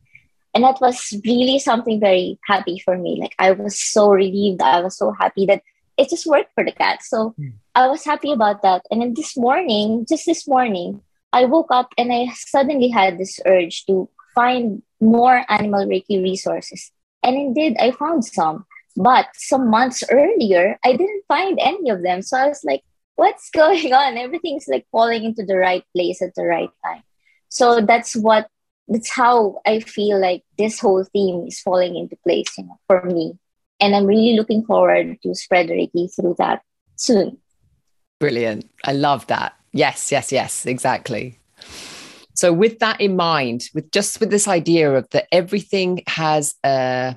And 0.53 0.63
that 0.63 0.79
was 0.81 1.13
really 1.25 1.59
something 1.59 1.99
very 1.99 2.39
happy 2.47 2.79
for 2.79 2.97
me. 2.97 3.17
Like 3.19 3.35
I 3.37 3.51
was 3.51 3.79
so 3.79 4.09
relieved. 4.09 4.61
I 4.61 4.81
was 4.81 4.97
so 4.97 5.11
happy 5.11 5.45
that 5.47 5.61
it 5.97 6.09
just 6.09 6.25
worked 6.25 6.51
for 6.53 6.63
the 6.63 6.71
cat. 6.71 7.03
So 7.03 7.33
mm. 7.39 7.53
I 7.73 7.87
was 7.87 8.03
happy 8.03 8.31
about 8.31 8.61
that. 8.63 8.85
And 8.91 9.01
then 9.01 9.13
this 9.15 9.37
morning, 9.37 10.05
just 10.07 10.25
this 10.25 10.47
morning, 10.47 11.01
I 11.31 11.45
woke 11.45 11.71
up 11.71 11.93
and 11.97 12.11
I 12.11 12.27
suddenly 12.33 12.89
had 12.89 13.17
this 13.17 13.39
urge 13.45 13.85
to 13.85 14.09
find 14.33 14.81
more 15.01 15.45
animal 15.49 15.85
Reiki 15.85 16.21
resources. 16.21 16.91
And 17.23 17.35
indeed, 17.35 17.77
I 17.79 17.91
found 17.91 18.25
some. 18.25 18.65
But 18.97 19.27
some 19.35 19.69
months 19.69 20.03
earlier, 20.09 20.79
I 20.85 20.93
didn't 20.93 21.23
find 21.27 21.59
any 21.61 21.89
of 21.89 22.01
them. 22.01 22.21
So 22.21 22.37
I 22.37 22.47
was 22.47 22.63
like, 22.63 22.83
what's 23.15 23.49
going 23.53 23.93
on? 23.93 24.17
Everything's 24.17 24.67
like 24.67 24.85
falling 24.91 25.23
into 25.23 25.45
the 25.45 25.57
right 25.57 25.83
place 25.93 26.21
at 26.21 26.35
the 26.35 26.45
right 26.45 26.69
time. 26.85 27.03
So 27.49 27.81
that's 27.81 28.15
what, 28.15 28.47
that's 28.87 29.09
how 29.09 29.61
I 29.65 29.79
feel 29.79 30.19
like 30.19 30.43
this 30.57 30.79
whole 30.79 31.03
theme 31.11 31.47
is 31.47 31.59
falling 31.59 31.95
into 31.95 32.15
place 32.23 32.57
you 32.57 32.65
know, 32.65 32.79
for 32.87 33.01
me. 33.03 33.37
And 33.79 33.95
I'm 33.95 34.05
really 34.05 34.35
looking 34.35 34.63
forward 34.65 35.17
to 35.23 35.35
spread 35.35 35.67
Reiki 35.69 36.13
through 36.13 36.35
that 36.37 36.61
soon. 36.95 37.37
Brilliant. 38.19 38.69
I 38.83 38.93
love 38.93 39.27
that. 39.27 39.55
Yes, 39.73 40.11
yes, 40.11 40.31
yes, 40.31 40.65
exactly. 40.65 41.39
So 42.33 42.51
with 42.53 42.79
that 42.79 42.99
in 43.01 43.15
mind, 43.15 43.65
with 43.73 43.91
just 43.91 44.19
with 44.19 44.29
this 44.29 44.47
idea 44.47 44.93
of 44.93 45.09
that 45.09 45.27
everything 45.31 46.03
has 46.07 46.55
a, 46.63 47.15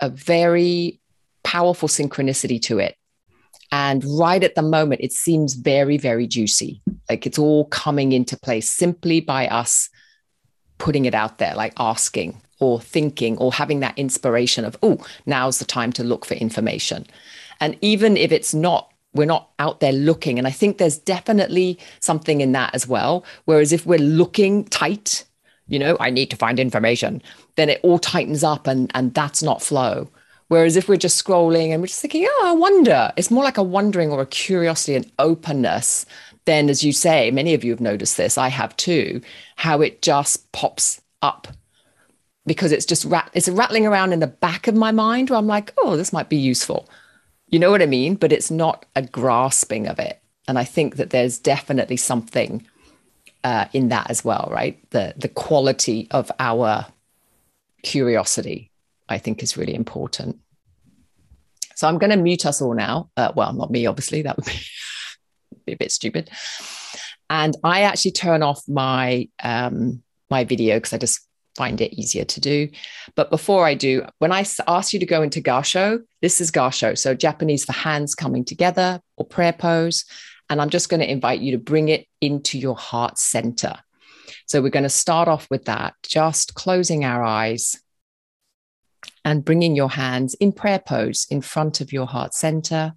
a 0.00 0.08
very 0.08 1.00
powerful 1.42 1.88
synchronicity 1.88 2.60
to 2.62 2.78
it. 2.78 2.96
And 3.72 4.04
right 4.04 4.42
at 4.42 4.54
the 4.54 4.62
moment, 4.62 5.00
it 5.00 5.12
seems 5.12 5.54
very, 5.54 5.98
very 5.98 6.26
juicy. 6.26 6.82
Like 7.08 7.26
it's 7.26 7.38
all 7.38 7.66
coming 7.66 8.12
into 8.12 8.38
place 8.38 8.70
simply 8.70 9.20
by 9.20 9.48
us 9.48 9.88
putting 10.78 11.04
it 11.06 11.14
out 11.14 11.38
there, 11.38 11.54
like 11.54 11.72
asking 11.78 12.40
or 12.64 12.80
thinking 12.80 13.36
or 13.38 13.52
having 13.52 13.80
that 13.80 13.98
inspiration 13.98 14.64
of, 14.64 14.76
oh, 14.82 15.04
now's 15.26 15.58
the 15.58 15.64
time 15.64 15.92
to 15.92 16.04
look 16.04 16.24
for 16.24 16.34
information. 16.34 17.06
And 17.60 17.76
even 17.80 18.16
if 18.16 18.32
it's 18.32 18.54
not 18.54 18.90
we're 19.14 19.24
not 19.24 19.50
out 19.58 19.80
there 19.80 19.92
looking. 19.92 20.38
And 20.38 20.46
I 20.46 20.50
think 20.50 20.78
there's 20.78 20.98
definitely 20.98 21.78
something 22.00 22.40
in 22.40 22.52
that 22.52 22.74
as 22.74 22.86
well. 22.86 23.24
Whereas 23.44 23.72
if 23.72 23.86
we're 23.86 23.98
looking 23.98 24.64
tight, 24.64 25.24
you 25.68 25.78
know, 25.78 25.96
I 26.00 26.10
need 26.10 26.30
to 26.30 26.36
find 26.36 26.60
information, 26.60 27.22
then 27.56 27.70
it 27.70 27.80
all 27.82 27.98
tightens 27.98 28.44
up 28.44 28.66
and, 28.66 28.90
and 28.94 29.14
that's 29.14 29.42
not 29.42 29.62
flow. 29.62 30.08
Whereas 30.48 30.76
if 30.76 30.88
we're 30.88 30.96
just 30.96 31.24
scrolling 31.24 31.70
and 31.70 31.80
we're 31.80 31.86
just 31.86 32.02
thinking, 32.02 32.26
oh, 32.28 32.42
I 32.46 32.52
wonder, 32.52 33.12
it's 33.16 33.30
more 33.30 33.44
like 33.44 33.56
a 33.56 33.62
wondering 33.62 34.10
or 34.10 34.20
a 34.20 34.26
curiosity 34.26 34.94
and 34.94 35.10
openness. 35.18 36.04
Then, 36.44 36.68
as 36.68 36.84
you 36.84 36.92
say, 36.92 37.30
many 37.30 37.54
of 37.54 37.64
you 37.64 37.70
have 37.70 37.80
noticed 37.80 38.18
this, 38.18 38.36
I 38.36 38.48
have 38.48 38.76
too, 38.76 39.22
how 39.56 39.80
it 39.80 40.02
just 40.02 40.52
pops 40.52 41.00
up 41.22 41.48
because 42.46 42.72
it's 42.72 42.86
just 42.86 43.04
rat- 43.04 43.30
it's 43.34 43.48
rattling 43.48 43.86
around 43.86 44.12
in 44.12 44.20
the 44.20 44.26
back 44.26 44.66
of 44.66 44.74
my 44.74 44.90
mind 44.90 45.30
where 45.30 45.38
I'm 45.38 45.46
like, 45.46 45.72
oh, 45.78 45.96
this 45.96 46.12
might 46.12 46.28
be 46.28 46.36
useful. 46.36 46.88
You 47.48 47.58
know 47.58 47.70
what 47.70 47.82
I 47.82 47.86
mean? 47.86 48.16
But 48.16 48.32
it's 48.32 48.50
not 48.50 48.86
a 48.96 49.02
grasping 49.02 49.86
of 49.86 49.98
it. 49.98 50.20
And 50.46 50.58
I 50.58 50.64
think 50.64 50.96
that 50.96 51.10
there's 51.10 51.38
definitely 51.38 51.96
something 51.96 52.66
uh, 53.44 53.66
in 53.72 53.88
that 53.88 54.10
as 54.10 54.24
well, 54.24 54.48
right? 54.50 54.78
The 54.90 55.14
the 55.16 55.28
quality 55.28 56.08
of 56.10 56.30
our 56.38 56.86
curiosity, 57.82 58.70
I 59.08 59.18
think, 59.18 59.42
is 59.42 59.56
really 59.56 59.74
important. 59.74 60.38
So 61.76 61.88
I'm 61.88 61.98
going 61.98 62.10
to 62.10 62.16
mute 62.16 62.46
us 62.46 62.62
all 62.62 62.74
now. 62.74 63.10
Uh, 63.16 63.32
well, 63.34 63.52
not 63.52 63.70
me, 63.70 63.86
obviously. 63.86 64.22
That 64.22 64.36
would 64.36 64.46
be, 64.46 64.60
be 65.66 65.72
a 65.72 65.76
bit 65.76 65.92
stupid. 65.92 66.30
And 67.28 67.56
I 67.64 67.82
actually 67.82 68.12
turn 68.12 68.42
off 68.42 68.62
my 68.68 69.28
um, 69.42 70.02
my 70.30 70.44
video 70.44 70.76
because 70.76 70.92
I 70.92 70.98
just 70.98 71.26
find 71.56 71.80
it 71.80 71.92
easier 71.92 72.24
to 72.24 72.40
do. 72.40 72.68
But 73.14 73.30
before 73.30 73.64
I 73.64 73.74
do, 73.74 74.06
when 74.18 74.32
I 74.32 74.44
ask 74.66 74.92
you 74.92 75.00
to 75.00 75.06
go 75.06 75.22
into 75.22 75.40
Gasho, 75.40 76.00
this 76.20 76.40
is 76.40 76.50
Gasho. 76.50 76.96
So 76.98 77.14
Japanese 77.14 77.64
for 77.64 77.72
hands 77.72 78.14
coming 78.14 78.44
together 78.44 79.00
or 79.16 79.26
prayer 79.26 79.52
pose. 79.52 80.04
And 80.50 80.60
I'm 80.60 80.70
just 80.70 80.88
going 80.88 81.00
to 81.00 81.10
invite 81.10 81.40
you 81.40 81.52
to 81.52 81.58
bring 81.58 81.88
it 81.88 82.06
into 82.20 82.58
your 82.58 82.76
heart 82.76 83.18
center. 83.18 83.76
So 84.46 84.60
we're 84.60 84.70
going 84.70 84.82
to 84.82 84.90
start 84.90 85.28
off 85.28 85.48
with 85.50 85.66
that, 85.66 85.94
just 86.02 86.54
closing 86.54 87.04
our 87.04 87.22
eyes 87.22 87.80
and 89.24 89.44
bringing 89.44 89.74
your 89.74 89.90
hands 89.90 90.34
in 90.34 90.52
prayer 90.52 90.78
pose 90.78 91.26
in 91.30 91.40
front 91.40 91.80
of 91.80 91.92
your 91.92 92.06
heart 92.06 92.34
center. 92.34 92.94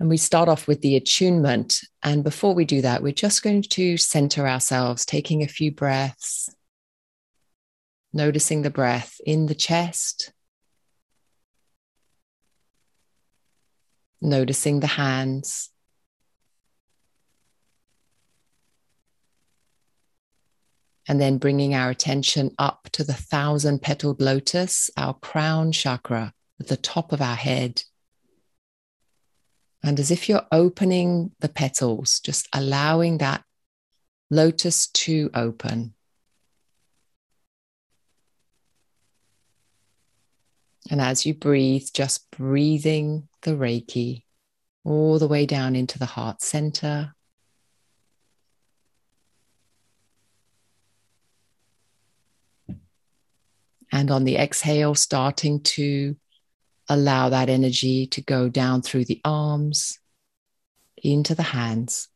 And 0.00 0.08
we 0.08 0.16
start 0.16 0.48
off 0.48 0.68
with 0.68 0.80
the 0.80 0.96
attunement. 0.96 1.80
And 2.02 2.22
before 2.22 2.54
we 2.54 2.64
do 2.64 2.82
that, 2.82 3.02
we're 3.02 3.12
just 3.12 3.42
going 3.42 3.62
to 3.62 3.96
center 3.96 4.46
ourselves, 4.46 5.04
taking 5.04 5.42
a 5.42 5.48
few 5.48 5.72
breaths, 5.72 6.54
noticing 8.12 8.62
the 8.62 8.70
breath 8.70 9.20
in 9.26 9.46
the 9.46 9.56
chest, 9.56 10.32
noticing 14.20 14.80
the 14.80 14.86
hands. 14.86 15.70
And 21.10 21.20
then 21.20 21.38
bringing 21.38 21.74
our 21.74 21.88
attention 21.88 22.54
up 22.58 22.88
to 22.92 23.02
the 23.02 23.14
thousand 23.14 23.80
petaled 23.80 24.20
lotus, 24.20 24.90
our 24.96 25.14
crown 25.14 25.72
chakra 25.72 26.34
at 26.60 26.68
the 26.68 26.76
top 26.76 27.12
of 27.12 27.22
our 27.22 27.34
head. 27.34 27.82
And 29.82 30.00
as 30.00 30.10
if 30.10 30.28
you're 30.28 30.46
opening 30.50 31.32
the 31.40 31.48
petals, 31.48 32.20
just 32.20 32.48
allowing 32.52 33.18
that 33.18 33.44
lotus 34.30 34.88
to 34.88 35.30
open. 35.34 35.94
And 40.90 41.00
as 41.00 41.26
you 41.26 41.34
breathe, 41.34 41.88
just 41.92 42.30
breathing 42.30 43.28
the 43.42 43.52
Reiki 43.52 44.24
all 44.84 45.18
the 45.18 45.28
way 45.28 45.46
down 45.46 45.76
into 45.76 45.98
the 45.98 46.06
heart 46.06 46.42
center. 46.42 47.14
And 53.92 54.10
on 54.10 54.24
the 54.24 54.36
exhale, 54.36 54.94
starting 54.94 55.62
to 55.62 56.16
allow 56.88 57.28
that 57.28 57.48
energy 57.48 58.06
to 58.06 58.22
go 58.22 58.48
down 58.48 58.82
through 58.82 59.04
the 59.04 59.20
arms, 59.24 59.98
into 60.96 61.34
the 61.34 61.42
hands. 61.42 62.08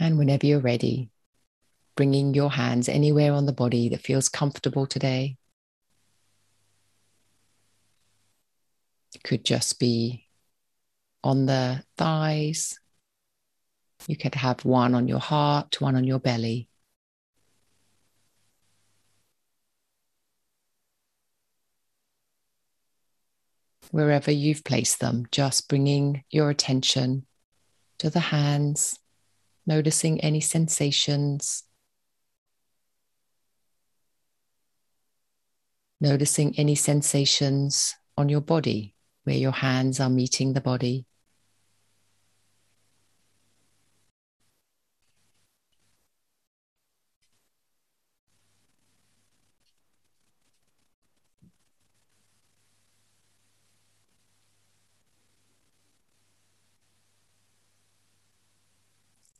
And 0.00 0.16
whenever 0.16 0.46
you're 0.46 0.60
ready, 0.60 1.10
bringing 1.96 2.32
your 2.32 2.52
hands 2.52 2.88
anywhere 2.88 3.32
on 3.32 3.46
the 3.46 3.52
body 3.52 3.88
that 3.88 4.00
feels 4.00 4.28
comfortable 4.28 4.86
today. 4.86 5.36
It 9.14 9.24
could 9.24 9.44
just 9.44 9.80
be 9.80 10.27
on 11.22 11.46
the 11.46 11.82
thighs. 11.96 12.78
You 14.06 14.16
could 14.16 14.34
have 14.36 14.64
one 14.64 14.94
on 14.94 15.08
your 15.08 15.18
heart, 15.18 15.80
one 15.80 15.96
on 15.96 16.04
your 16.04 16.18
belly. 16.18 16.68
Wherever 23.90 24.30
you've 24.30 24.64
placed 24.64 25.00
them, 25.00 25.26
just 25.32 25.68
bringing 25.68 26.22
your 26.30 26.50
attention 26.50 27.26
to 27.98 28.10
the 28.10 28.20
hands, 28.20 28.98
noticing 29.66 30.20
any 30.20 30.40
sensations, 30.40 31.64
noticing 36.00 36.56
any 36.58 36.74
sensations 36.74 37.96
on 38.16 38.28
your 38.28 38.40
body 38.40 38.94
where 39.24 39.36
your 39.36 39.52
hands 39.52 40.00
are 40.00 40.10
meeting 40.10 40.52
the 40.52 40.60
body. 40.60 41.07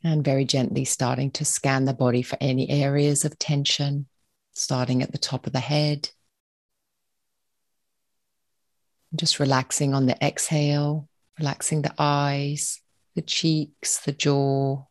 And 0.08 0.24
very 0.24 0.46
gently 0.46 0.86
starting 0.86 1.30
to 1.32 1.44
scan 1.44 1.84
the 1.84 1.92
body 1.92 2.22
for 2.22 2.38
any 2.40 2.70
areas 2.70 3.26
of 3.26 3.38
tension, 3.38 4.06
starting 4.54 5.02
at 5.02 5.12
the 5.12 5.18
top 5.18 5.46
of 5.46 5.52
the 5.52 5.60
head. 5.60 6.08
Just 9.14 9.38
relaxing 9.38 9.92
on 9.92 10.06
the 10.06 10.16
exhale, 10.24 11.10
relaxing 11.38 11.82
the 11.82 11.92
eyes, 11.98 12.80
the 13.16 13.20
cheeks, 13.20 13.98
the 13.98 14.12
jaw, 14.12 14.84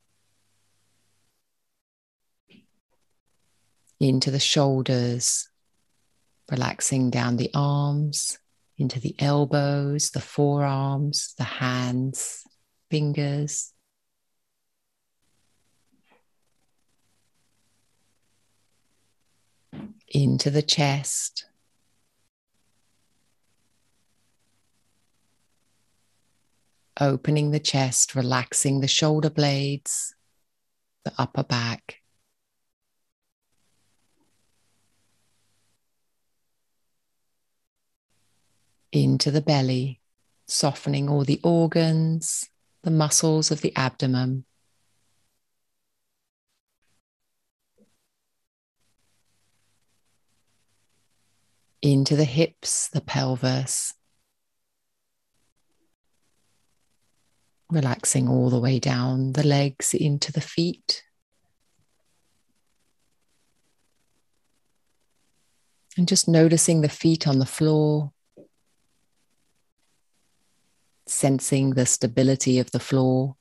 into 4.00 4.30
the 4.30 4.40
shoulders, 4.40 5.50
relaxing 6.52 7.10
down 7.10 7.38
the 7.38 7.50
arms, 7.56 8.38
into 8.78 9.00
the 9.00 9.16
elbows, 9.18 10.12
the 10.12 10.22
forearms, 10.22 11.34
the 11.40 11.44
hands, 11.44 12.44
fingers. 12.92 13.74
Into 20.08 20.50
the 20.50 20.62
chest. 20.62 21.46
Opening 27.00 27.52
the 27.52 27.60
chest, 27.60 28.16
relaxing 28.16 28.80
the 28.80 28.88
shoulder 28.88 29.30
blades, 29.30 30.16
the 31.04 31.14
upper 31.18 31.44
back. 31.44 32.02
into 38.92 39.32
the 39.32 39.42
belly, 39.42 40.00
softening 40.48 41.10
all 41.10 41.24
the 41.24 41.40
organs, 41.44 42.50
the 42.84 42.92
muscles 42.92 43.52
of 43.52 43.62
the 43.62 43.76
abdomen. 43.76 44.46
Into 51.88 52.18
the 52.18 52.26
hips, 52.26 52.90
the 52.90 53.00
pelvis. 53.00 53.94
Relaxing 57.70 58.28
all 58.28 58.50
the 58.50 58.60
way 58.60 58.78
down 58.78 59.32
the 59.32 59.48
legs 59.48 59.94
into 59.94 60.34
the 60.34 60.42
feet. 60.42 61.04
And 65.96 66.10
just 66.10 66.28
noticing 66.28 66.82
the 66.82 66.90
feet 66.90 67.26
on 67.26 67.40
the 67.40 67.46
floor, 67.46 68.12
sensing 71.06 71.70
the 71.70 71.86
stability 71.86 72.60
of 72.60 72.72
the 72.72 72.82
floor, 72.82 73.38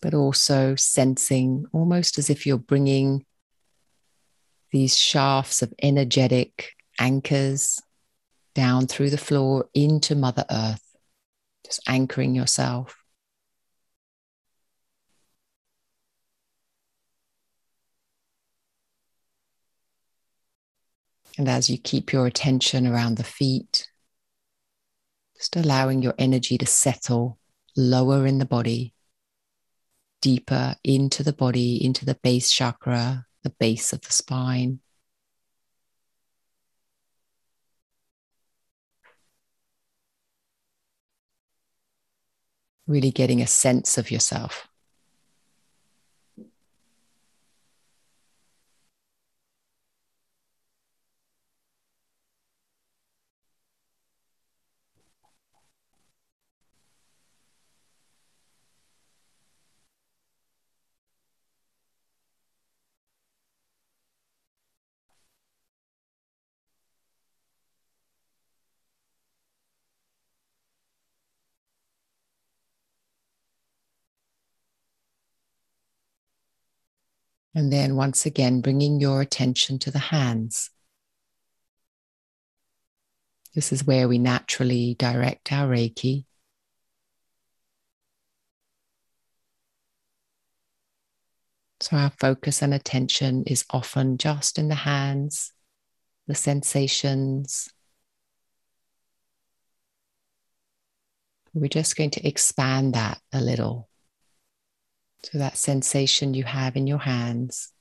but 0.00 0.14
also 0.14 0.74
sensing 0.76 1.66
almost 1.74 2.16
as 2.16 2.30
if 2.30 2.46
you're 2.46 2.56
bringing 2.56 3.26
these 4.76 4.94
shafts 4.94 5.62
of 5.62 5.72
energetic 5.82 6.74
anchors 6.98 7.80
down 8.54 8.86
through 8.86 9.08
the 9.08 9.16
floor 9.16 9.70
into 9.72 10.14
Mother 10.14 10.44
Earth, 10.50 10.94
just 11.64 11.80
anchoring 11.88 12.34
yourself. 12.34 12.94
And 21.38 21.48
as 21.48 21.70
you 21.70 21.78
keep 21.78 22.12
your 22.12 22.26
attention 22.26 22.86
around 22.86 23.16
the 23.16 23.24
feet, 23.24 23.88
just 25.38 25.56
allowing 25.56 26.02
your 26.02 26.14
energy 26.18 26.58
to 26.58 26.66
settle 26.66 27.38
lower 27.78 28.26
in 28.26 28.38
the 28.38 28.44
body, 28.44 28.92
deeper 30.20 30.76
into 30.84 31.22
the 31.22 31.32
body, 31.32 31.82
into 31.82 32.04
the 32.04 32.18
base 32.22 32.50
chakra, 32.50 33.25
the 33.46 33.54
base 33.60 33.92
of 33.92 34.00
the 34.00 34.12
spine. 34.12 34.80
Really 42.88 43.12
getting 43.12 43.40
a 43.40 43.46
sense 43.46 43.98
of 43.98 44.10
yourself. 44.10 44.66
And 77.56 77.72
then 77.72 77.96
once 77.96 78.26
again, 78.26 78.60
bringing 78.60 79.00
your 79.00 79.22
attention 79.22 79.78
to 79.78 79.90
the 79.90 79.98
hands. 79.98 80.68
This 83.54 83.72
is 83.72 83.82
where 83.82 84.06
we 84.08 84.18
naturally 84.18 84.94
direct 84.98 85.50
our 85.52 85.66
Reiki. 85.66 86.26
So 91.80 91.96
our 91.96 92.10
focus 92.10 92.60
and 92.60 92.74
attention 92.74 93.44
is 93.44 93.64
often 93.70 94.18
just 94.18 94.58
in 94.58 94.68
the 94.68 94.74
hands, 94.74 95.54
the 96.26 96.34
sensations. 96.34 97.70
We're 101.54 101.68
just 101.68 101.96
going 101.96 102.10
to 102.10 102.28
expand 102.28 102.92
that 102.92 103.18
a 103.32 103.40
little. 103.40 103.88
So, 105.24 105.38
that 105.38 105.56
sensation 105.56 106.34
you 106.34 106.44
have 106.44 106.76
in 106.76 106.86
your 106.86 106.98
hands, 106.98 107.72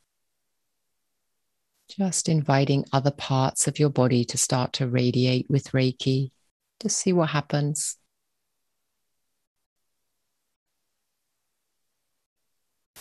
just 1.89 2.27
inviting 2.27 2.85
other 2.91 3.11
parts 3.11 3.67
of 3.67 3.79
your 3.79 3.89
body 3.89 4.25
to 4.25 4.37
start 4.37 4.73
to 4.73 4.87
radiate 4.87 5.45
with 5.49 5.71
Reiki. 5.71 6.31
to 6.79 6.89
see 6.89 7.13
what 7.13 7.29
happens. 7.29 7.97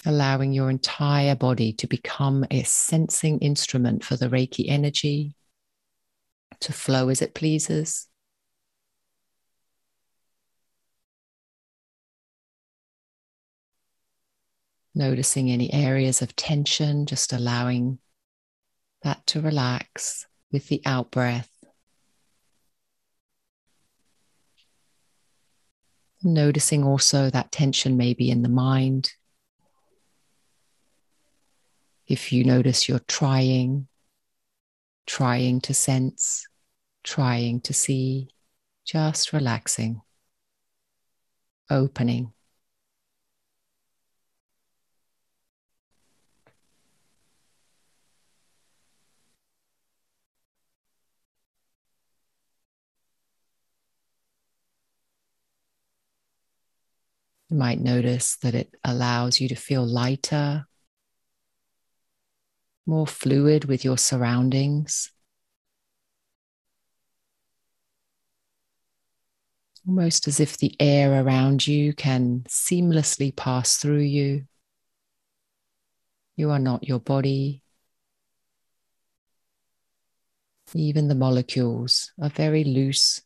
Allowing 0.06 0.52
your 0.52 0.70
entire 0.70 1.34
body 1.34 1.72
to 1.74 1.86
become 1.86 2.44
a 2.50 2.62
sensing 2.62 3.38
instrument 3.40 4.04
for 4.04 4.16
the 4.16 4.28
Reiki 4.28 4.66
energy 4.68 5.34
to 6.60 6.72
flow 6.72 7.08
as 7.08 7.22
it 7.22 7.34
pleases. 7.34 8.06
Noticing 14.94 15.50
any 15.50 15.72
areas 15.72 16.22
of 16.22 16.37
tension, 16.37 17.07
just 17.07 17.33
allowing 17.33 17.98
that 19.02 19.26
to 19.28 19.40
relax 19.40 20.26
with 20.52 20.68
the 20.68 20.80
out 20.87 21.11
breath. 21.11 21.50
Noticing 26.22 26.85
also 26.85 27.28
that 27.28 27.50
tension 27.50 27.96
maybe 27.96 28.30
in 28.30 28.42
the 28.42 28.48
mind. 28.48 29.12
If 32.07 32.33
you 32.33 32.44
notice 32.44 32.88
you're 32.88 33.00
trying, 33.00 33.88
trying 35.07 35.61
to 35.62 35.74
sense, 35.74 36.46
trying 37.02 37.61
to 37.62 37.74
see, 37.74 38.28
just 38.85 39.33
relaxing, 39.33 40.02
opening. 41.68 42.33
You 57.54 57.60
might 57.60 57.78
notice 57.78 58.34
that 58.38 58.56
it 58.56 58.74
allows 58.82 59.40
you 59.40 59.46
to 59.46 59.54
feel 59.54 59.86
lighter, 59.86 60.66
more 62.84 63.06
fluid 63.06 63.66
with 63.66 63.84
your 63.84 63.96
surroundings. 63.96 65.12
Almost 69.86 70.26
as 70.26 70.40
if 70.40 70.56
the 70.58 70.74
air 70.80 71.22
around 71.22 71.64
you 71.64 71.92
can 71.92 72.44
seamlessly 72.48 73.30
pass 73.36 73.76
through 73.76 74.00
you. 74.00 74.48
You 76.34 76.50
are 76.50 76.58
not 76.58 76.88
your 76.88 76.98
body. 76.98 77.62
Even 80.74 81.06
the 81.06 81.14
molecules 81.14 82.10
are 82.20 82.30
very 82.30 82.64
loose 82.64 83.22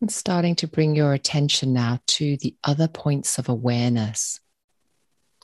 And 0.00 0.12
starting 0.12 0.54
to 0.56 0.68
bring 0.68 0.94
your 0.94 1.12
attention 1.12 1.72
now 1.72 1.98
to 2.06 2.36
the 2.36 2.54
other 2.62 2.86
points 2.86 3.38
of 3.38 3.48
awareness. 3.48 4.38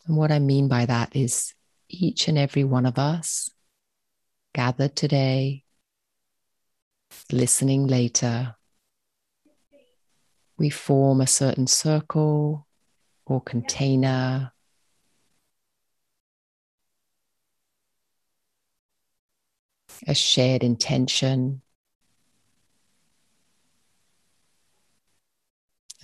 And 0.06 0.16
what 0.16 0.30
I 0.30 0.38
mean 0.38 0.68
by 0.68 0.86
that 0.86 1.16
is 1.16 1.54
each 1.88 2.28
and 2.28 2.38
every 2.38 2.62
one 2.62 2.86
of 2.86 2.98
us 2.98 3.50
gathered 4.54 4.94
today, 4.94 5.64
listening 7.32 7.88
later, 7.88 8.54
we 10.56 10.70
form 10.70 11.20
a 11.20 11.26
certain 11.26 11.66
circle 11.66 12.68
or 13.26 13.40
container. 13.40 14.52
A 20.06 20.14
shared 20.14 20.62
intention. 20.62 21.63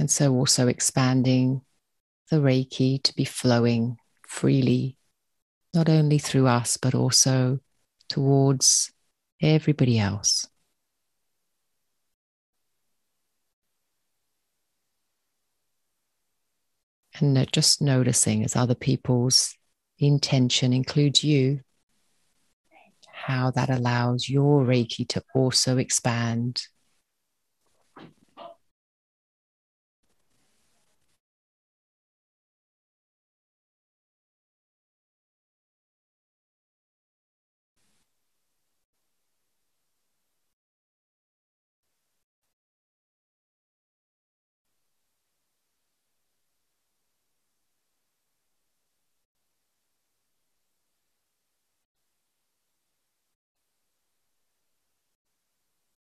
And 0.00 0.10
so, 0.10 0.34
also 0.34 0.66
expanding 0.66 1.60
the 2.30 2.36
Reiki 2.36 3.02
to 3.02 3.14
be 3.14 3.26
flowing 3.26 3.98
freely, 4.26 4.96
not 5.74 5.90
only 5.90 6.16
through 6.16 6.46
us, 6.46 6.78
but 6.78 6.94
also 6.94 7.58
towards 8.08 8.90
everybody 9.42 9.98
else. 9.98 10.48
And 17.18 17.46
just 17.52 17.82
noticing 17.82 18.42
as 18.42 18.56
other 18.56 18.74
people's 18.74 19.54
intention 19.98 20.72
includes 20.72 21.22
you, 21.22 21.60
how 23.12 23.50
that 23.50 23.68
allows 23.68 24.30
your 24.30 24.64
Reiki 24.64 25.06
to 25.08 25.22
also 25.34 25.76
expand 25.76 26.62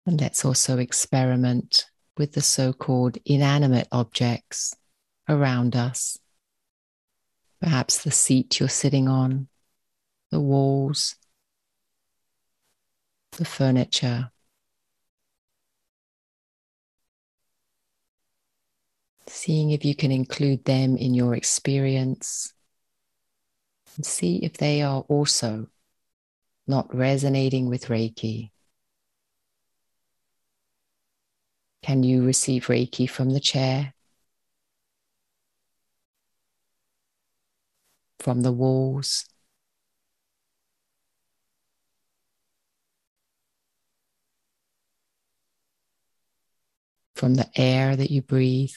And 0.09 0.19
let's 0.19 0.43
also 0.43 0.79
experiment 0.79 1.85
with 2.17 2.31
the 2.31 2.41
so 2.41 2.73
called 2.73 3.19
inanimate 3.25 3.87
objects 3.91 4.75
around 5.27 5.75
us. 5.75 6.17
Perhaps 7.61 8.03
the 8.03 8.09
seat 8.09 8.59
you're 8.59 8.69
sitting 8.69 9.07
on, 9.07 9.49
the 10.31 10.39
walls, 10.39 11.15
the 13.33 13.45
furniture. 13.45 14.31
Seeing 19.27 19.69
if 19.69 19.85
you 19.85 19.93
can 19.93 20.11
include 20.11 20.65
them 20.65 20.97
in 20.97 21.13
your 21.13 21.35
experience 21.35 22.51
and 23.95 24.03
see 24.03 24.37
if 24.37 24.53
they 24.53 24.81
are 24.81 25.01
also 25.01 25.67
not 26.65 26.95
resonating 26.95 27.69
with 27.69 27.89
Reiki. 27.89 28.49
Can 31.81 32.03
you 32.03 32.23
receive 32.23 32.67
Reiki 32.67 33.09
from 33.09 33.31
the 33.31 33.41
chair? 33.41 33.93
From 38.19 38.41
the 38.43 38.51
walls? 38.51 39.25
From 47.13 47.35
the 47.35 47.47
air 47.55 47.95
that 47.95 48.09
you 48.09 48.23
breathe? 48.23 48.73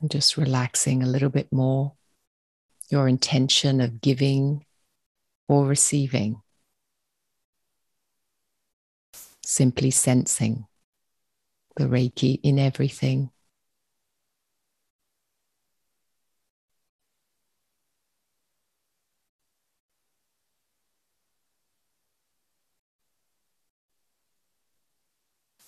And 0.00 0.10
just 0.10 0.36
relaxing 0.36 1.02
a 1.02 1.06
little 1.06 1.30
bit 1.30 1.52
more 1.52 1.92
your 2.90 3.08
intention 3.08 3.80
of 3.80 4.00
giving 4.00 4.64
or 5.48 5.66
receiving. 5.66 6.40
Simply 9.44 9.90
sensing 9.90 10.66
the 11.76 11.84
Reiki 11.84 12.40
in 12.42 12.58
everything. 12.58 13.30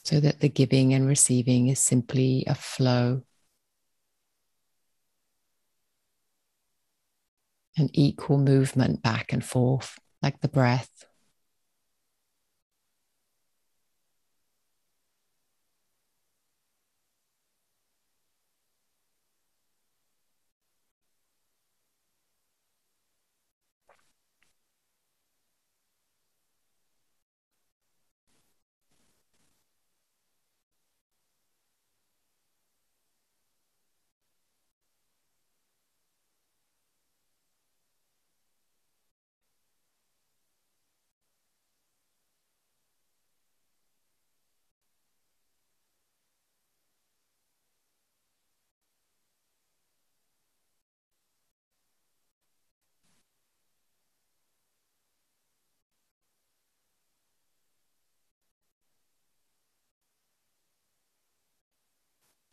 So 0.05 0.21
that 0.21 0.41
the 0.41 0.49
giving 0.49 0.95
and 0.95 1.07
receiving 1.07 1.69
is 1.69 1.79
simply 1.79 2.45
a 2.47 2.55
flow 2.55 3.23
an 7.79 7.91
equal 7.93 8.38
movement 8.38 9.03
back 9.03 9.33
and 9.33 9.45
forth, 9.45 9.99
like 10.23 10.41
the 10.41 10.49
breath. 10.49 11.05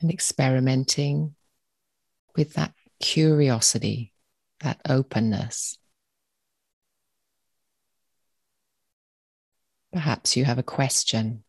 And 0.06 0.14
experimenting 0.14 1.34
with 2.36 2.54
that 2.54 2.76
curiosity, 3.00 4.14
that 4.62 4.80
openness. 4.88 5.80
Perhaps 9.92 10.38
you 10.38 10.46
have 10.46 10.60
a 10.60 10.64
question 10.64 11.44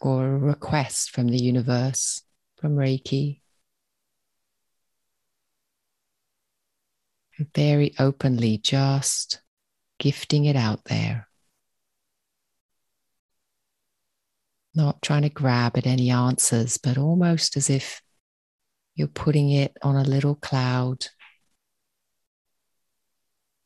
or 0.00 0.28
a 0.28 0.38
request 0.38 1.10
from 1.10 1.26
the 1.26 1.42
universe, 1.42 2.22
from 2.60 2.76
Reiki. 2.76 3.40
Very 7.52 7.96
openly, 7.98 8.58
just 8.58 9.40
gifting 9.98 10.44
it 10.44 10.54
out 10.54 10.84
there. 10.84 11.26
Not 14.74 15.02
trying 15.02 15.22
to 15.22 15.28
grab 15.28 15.76
at 15.76 15.86
any 15.86 16.10
answers, 16.10 16.78
but 16.78 16.98
almost 16.98 17.56
as 17.56 17.70
if 17.70 18.02
you're 18.94 19.08
putting 19.08 19.50
it 19.50 19.76
on 19.82 19.96
a 19.96 20.04
little 20.04 20.34
cloud, 20.34 21.06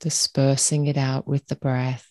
dispersing 0.00 0.86
it 0.86 0.96
out 0.96 1.26
with 1.26 1.46
the 1.46 1.56
breath. 1.56 2.06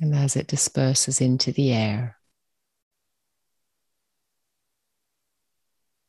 And 0.00 0.14
as 0.14 0.36
it 0.36 0.46
disperses 0.46 1.20
into 1.20 1.50
the 1.50 1.72
air, 1.72 2.17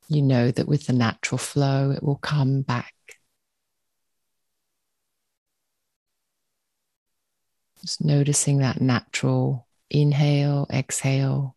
you 0.10 0.22
know 0.22 0.52
that 0.52 0.68
with 0.68 0.88
the 0.88 0.94
natural 0.94 1.38
flow, 1.38 1.92
it 1.92 2.04
will 2.04 2.18
come 2.18 2.62
back. 2.64 2.94
Just 7.82 8.04
noticing 8.04 8.60
that 8.60 8.80
natural 8.82 9.68
inhale, 9.90 10.66
exhale. 10.72 11.56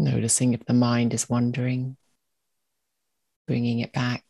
Noticing 0.00 0.54
if 0.54 0.64
the 0.64 0.72
mind 0.72 1.12
is 1.12 1.28
wandering, 1.28 1.98
bringing 3.46 3.80
it 3.80 3.92
back 3.92 4.24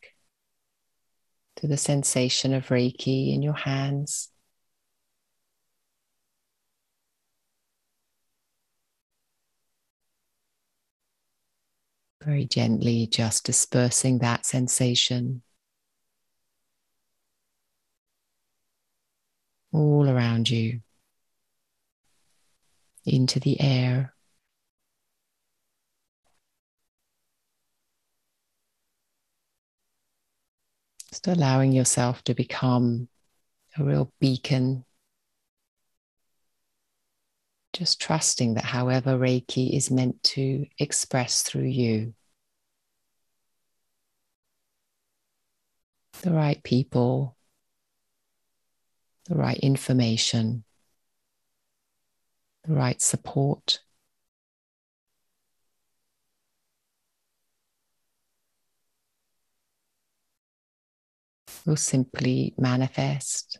to 1.55 1.67
the 1.67 1.77
sensation 1.77 2.53
of 2.53 2.67
Reiki 2.67 3.33
in 3.33 3.41
your 3.41 3.53
hands. 3.53 4.29
Very 12.21 12.43
gently, 12.43 13.07
just 13.07 13.45
dispersing 13.45 14.19
that 14.19 14.45
sensation 14.45 15.41
all 19.71 20.09
around 20.09 20.49
you 20.49 20.81
into 23.05 23.39
the 23.39 23.61
air. 23.61 24.13
Just 31.11 31.27
allowing 31.27 31.73
yourself 31.73 32.23
to 32.23 32.33
become 32.33 33.09
a 33.77 33.83
real 33.83 34.11
beacon. 34.19 34.85
Just 37.73 37.99
trusting 37.99 38.53
that 38.55 38.65
however 38.65 39.17
Reiki 39.17 39.75
is 39.75 39.91
meant 39.91 40.21
to 40.23 40.65
express 40.77 41.41
through 41.41 41.63
you, 41.63 42.13
the 46.21 46.31
right 46.31 46.61
people, 46.63 47.35
the 49.25 49.35
right 49.35 49.57
information, 49.59 50.63
the 52.63 52.73
right 52.73 53.01
support. 53.01 53.81
Will 61.65 61.75
simply 61.75 62.53
manifest. 62.57 63.59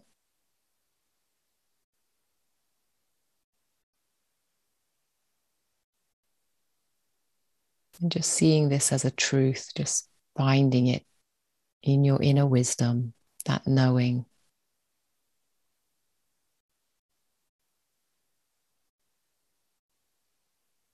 And 8.02 8.12
just 8.12 8.32
seeing 8.32 8.70
this 8.70 8.92
as 8.92 9.06
a 9.06 9.12
truth, 9.12 9.72
just 9.76 10.10
finding 10.36 10.88
it 10.88 11.06
in 11.84 12.04
your 12.04 12.22
inner 12.22 12.48
wisdom, 12.48 13.14
that 13.46 13.68
knowing. 13.68 14.26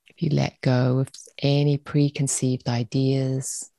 If 0.07 0.21
you 0.21 0.29
let 0.31 0.59
go 0.61 0.99
of 0.99 1.09
any 1.37 1.77
preconceived 1.77 2.67
ideas, 2.67 3.71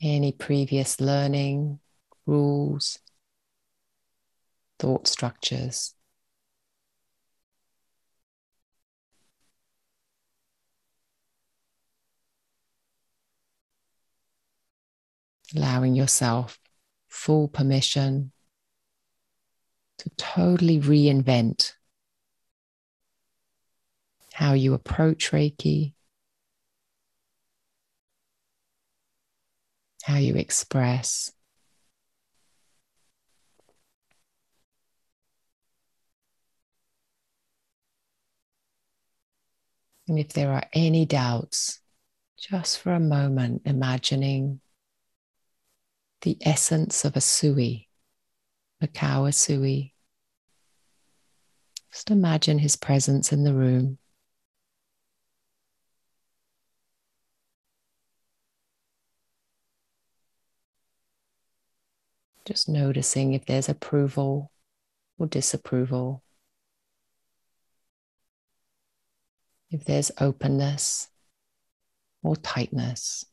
any 0.00 0.32
previous 0.32 1.00
learning, 1.00 1.80
rules, 2.26 2.98
thought 4.78 5.06
structures. 5.06 5.94
Allowing 15.56 15.94
yourself 15.94 16.58
full 17.08 17.48
permission 17.48 18.32
to 19.98 20.10
totally 20.16 20.78
reinvent 20.78 21.72
how 24.34 24.52
you 24.52 24.74
approach 24.74 25.32
Reiki, 25.32 25.94
how 30.08 30.16
you 30.16 30.34
express. 30.36 31.30
And 40.08 40.18
if 40.18 40.30
there 40.30 40.50
are 40.50 40.64
any 40.72 41.04
doubts, 41.04 41.80
just 42.38 42.80
for 42.80 42.94
a 42.94 43.00
moment, 43.00 43.62
imagining 43.66 44.60
the 46.22 46.38
essence 46.40 47.04
of 47.04 47.12
Usui, 47.12 47.88
Mikao 48.82 49.28
Usui. 49.28 49.92
Just 51.92 52.10
imagine 52.10 52.58
his 52.58 52.76
presence 52.76 53.30
in 53.30 53.44
the 53.44 53.52
room. 53.52 53.98
Just 62.48 62.66
noticing 62.66 63.34
if 63.34 63.44
there's 63.44 63.68
approval 63.68 64.50
or 65.18 65.26
disapproval, 65.26 66.22
if 69.70 69.84
there's 69.84 70.10
openness 70.18 71.08
or 72.22 72.36
tightness. 72.36 73.26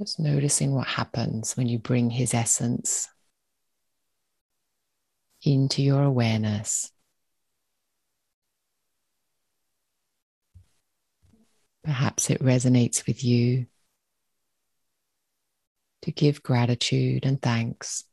Just 0.00 0.18
noticing 0.18 0.74
what 0.74 0.86
happens 0.86 1.58
when 1.58 1.68
you 1.68 1.78
bring 1.78 2.08
his 2.08 2.32
essence 2.32 3.06
into 5.42 5.82
your 5.82 6.02
awareness. 6.02 6.90
Perhaps 11.84 12.30
it 12.30 12.40
resonates 12.40 13.06
with 13.06 13.22
you 13.22 13.66
to 16.00 16.12
give 16.12 16.42
gratitude 16.42 17.26
and 17.26 17.42
thanks. 17.42 18.04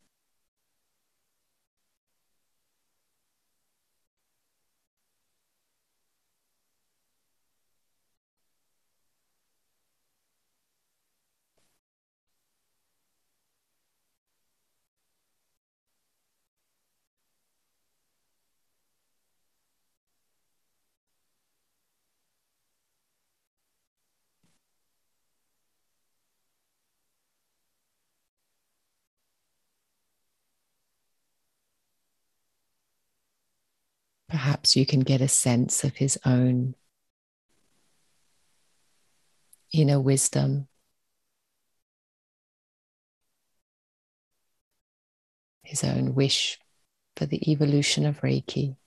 Perhaps 34.47 34.77
you 34.77 34.85
can 34.85 35.01
get 35.01 35.19
a 35.19 35.27
sense 35.27 35.83
of 35.83 35.97
his 35.97 36.17
own 36.25 36.73
inner 39.73 39.99
wisdom, 39.99 40.69
his 45.63 45.83
own 45.83 46.15
wish 46.15 46.61
for 47.17 47.25
the 47.25 47.51
evolution 47.51 48.05
of 48.05 48.21
Reiki. 48.21 48.77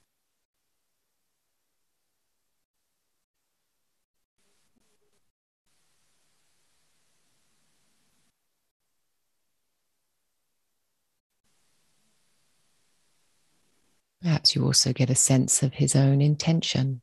Perhaps 14.41 14.57
you 14.57 14.65
also 14.65 14.95
get 14.95 15.11
a 15.11 15.15
sense 15.15 15.63
of 15.63 15.75
his 15.75 15.95
own 15.95 16.23
intention. 16.23 17.03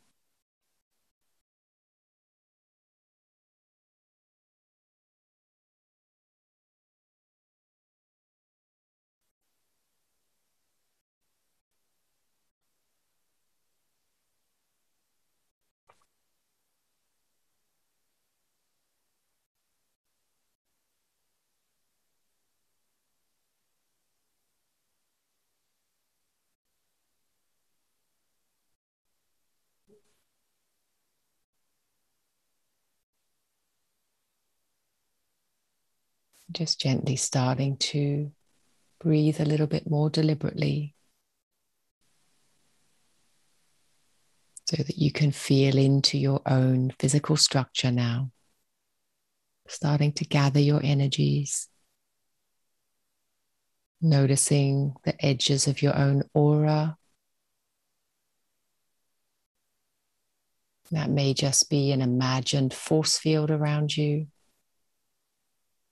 Just 36.52 36.80
gently 36.80 37.18
starting 37.18 37.78
to 37.78 38.32
breathe 39.00 39.40
a 39.40 39.46
little 39.46 39.68
bit 39.68 39.90
more 39.90 40.10
deliberately 40.10 40.96
so 44.66 44.84
that 44.84 44.98
you 44.98 45.12
can 45.12 45.32
feel 45.32 45.78
into 45.78 46.18
your 46.18 46.42
own 46.46 46.94
physical 47.00 47.38
structure 47.38 47.92
now. 47.92 48.32
Starting 49.68 50.12
to 50.14 50.26
gather 50.26 50.60
your 50.60 50.82
energies, 50.84 51.68
noticing 54.02 54.94
the 55.04 55.26
edges 55.26 55.68
of 55.68 55.82
your 55.82 55.96
own 55.96 56.24
aura. 56.34 56.98
That 60.92 61.10
may 61.10 61.34
just 61.34 61.70
be 61.70 61.92
an 61.92 62.02
imagined 62.02 62.74
force 62.74 63.18
field 63.18 63.52
around 63.52 63.96
you. 63.96 64.28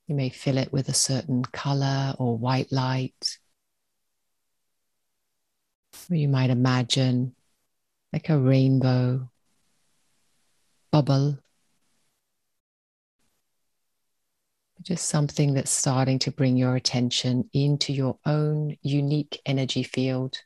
You 0.07 0.15
may 0.15 0.29
fill 0.29 0.57
it 0.57 0.71
with 0.71 0.87
a 0.87 0.93
certain 0.93 1.43
color 1.43 2.13
or 2.19 2.37
white 2.37 2.71
light. 2.71 3.39
Or 6.09 6.15
you 6.15 6.27
might 6.27 6.51
imagine 6.51 7.33
like 8.13 8.29
a 8.29 8.37
rainbow 8.37 9.29
bubble. 10.91 11.39
Just 14.83 15.07
something 15.07 15.55
that's 15.55 15.71
starting 15.71 16.19
to 16.19 16.31
bring 16.31 16.55
your 16.55 16.75
attention 16.75 17.49
into 17.53 17.91
your 17.91 18.19
own 18.25 18.77
unique 18.83 19.41
energy 19.45 19.81
field. 19.81 20.37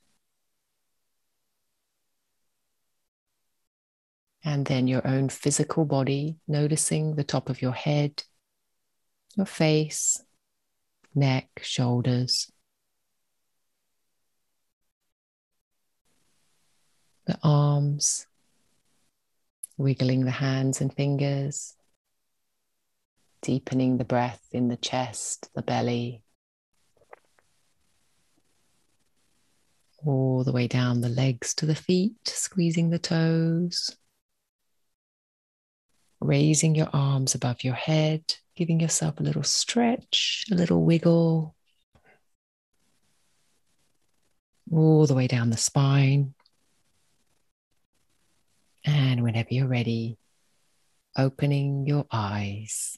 And 4.45 4.66
then 4.66 4.88
your 4.88 5.05
own 5.05 5.28
physical 5.28 5.84
body, 5.84 6.38
noticing 6.47 7.16
the 7.16 7.26
top 7.26 7.49
of 7.49 7.62
your 7.62 7.74
head, 7.74 8.24
your 9.36 9.46
face, 9.46 10.22
neck, 11.16 11.50
shoulders, 11.62 12.52
the 17.26 17.38
arms, 17.44 18.26
wiggling 19.78 20.26
the 20.26 20.32
hands 20.32 20.82
and 20.82 20.94
fingers, 20.94 21.76
deepening 23.42 23.98
the 23.98 24.04
breath 24.04 24.46
in 24.52 24.68
the 24.68 24.78
chest, 24.78 25.50
the 25.54 25.62
belly, 25.62 26.24
all 30.06 30.44
the 30.44 30.52
way 30.52 30.68
down 30.68 31.02
the 31.02 31.10
legs 31.10 31.54
to 31.54 31.66
the 31.66 31.76
feet, 31.76 32.16
squeezing 32.26 32.90
the 32.90 33.00
toes, 33.00 33.96
raising 36.20 36.76
your 36.76 36.90
arms 36.94 37.36
above 37.36 37.64
your 37.64 37.76
head 37.76 38.24
giving 38.60 38.82
yourself 38.82 39.18
a 39.22 39.24
little 39.24 39.41
stretch, 39.41 40.43
a 40.51 40.55
little 40.55 40.84
wiggle, 40.84 41.55
all 44.70 45.07
the 45.07 45.14
way 45.14 45.28
down 45.28 45.49
the 45.49 45.55
spine. 45.55 46.34
And 48.84 49.24
whenever 49.24 49.47
you're 49.51 49.66
ready, 49.66 50.18
opening 51.18 51.88
your 51.88 52.05
eyes. 52.12 52.97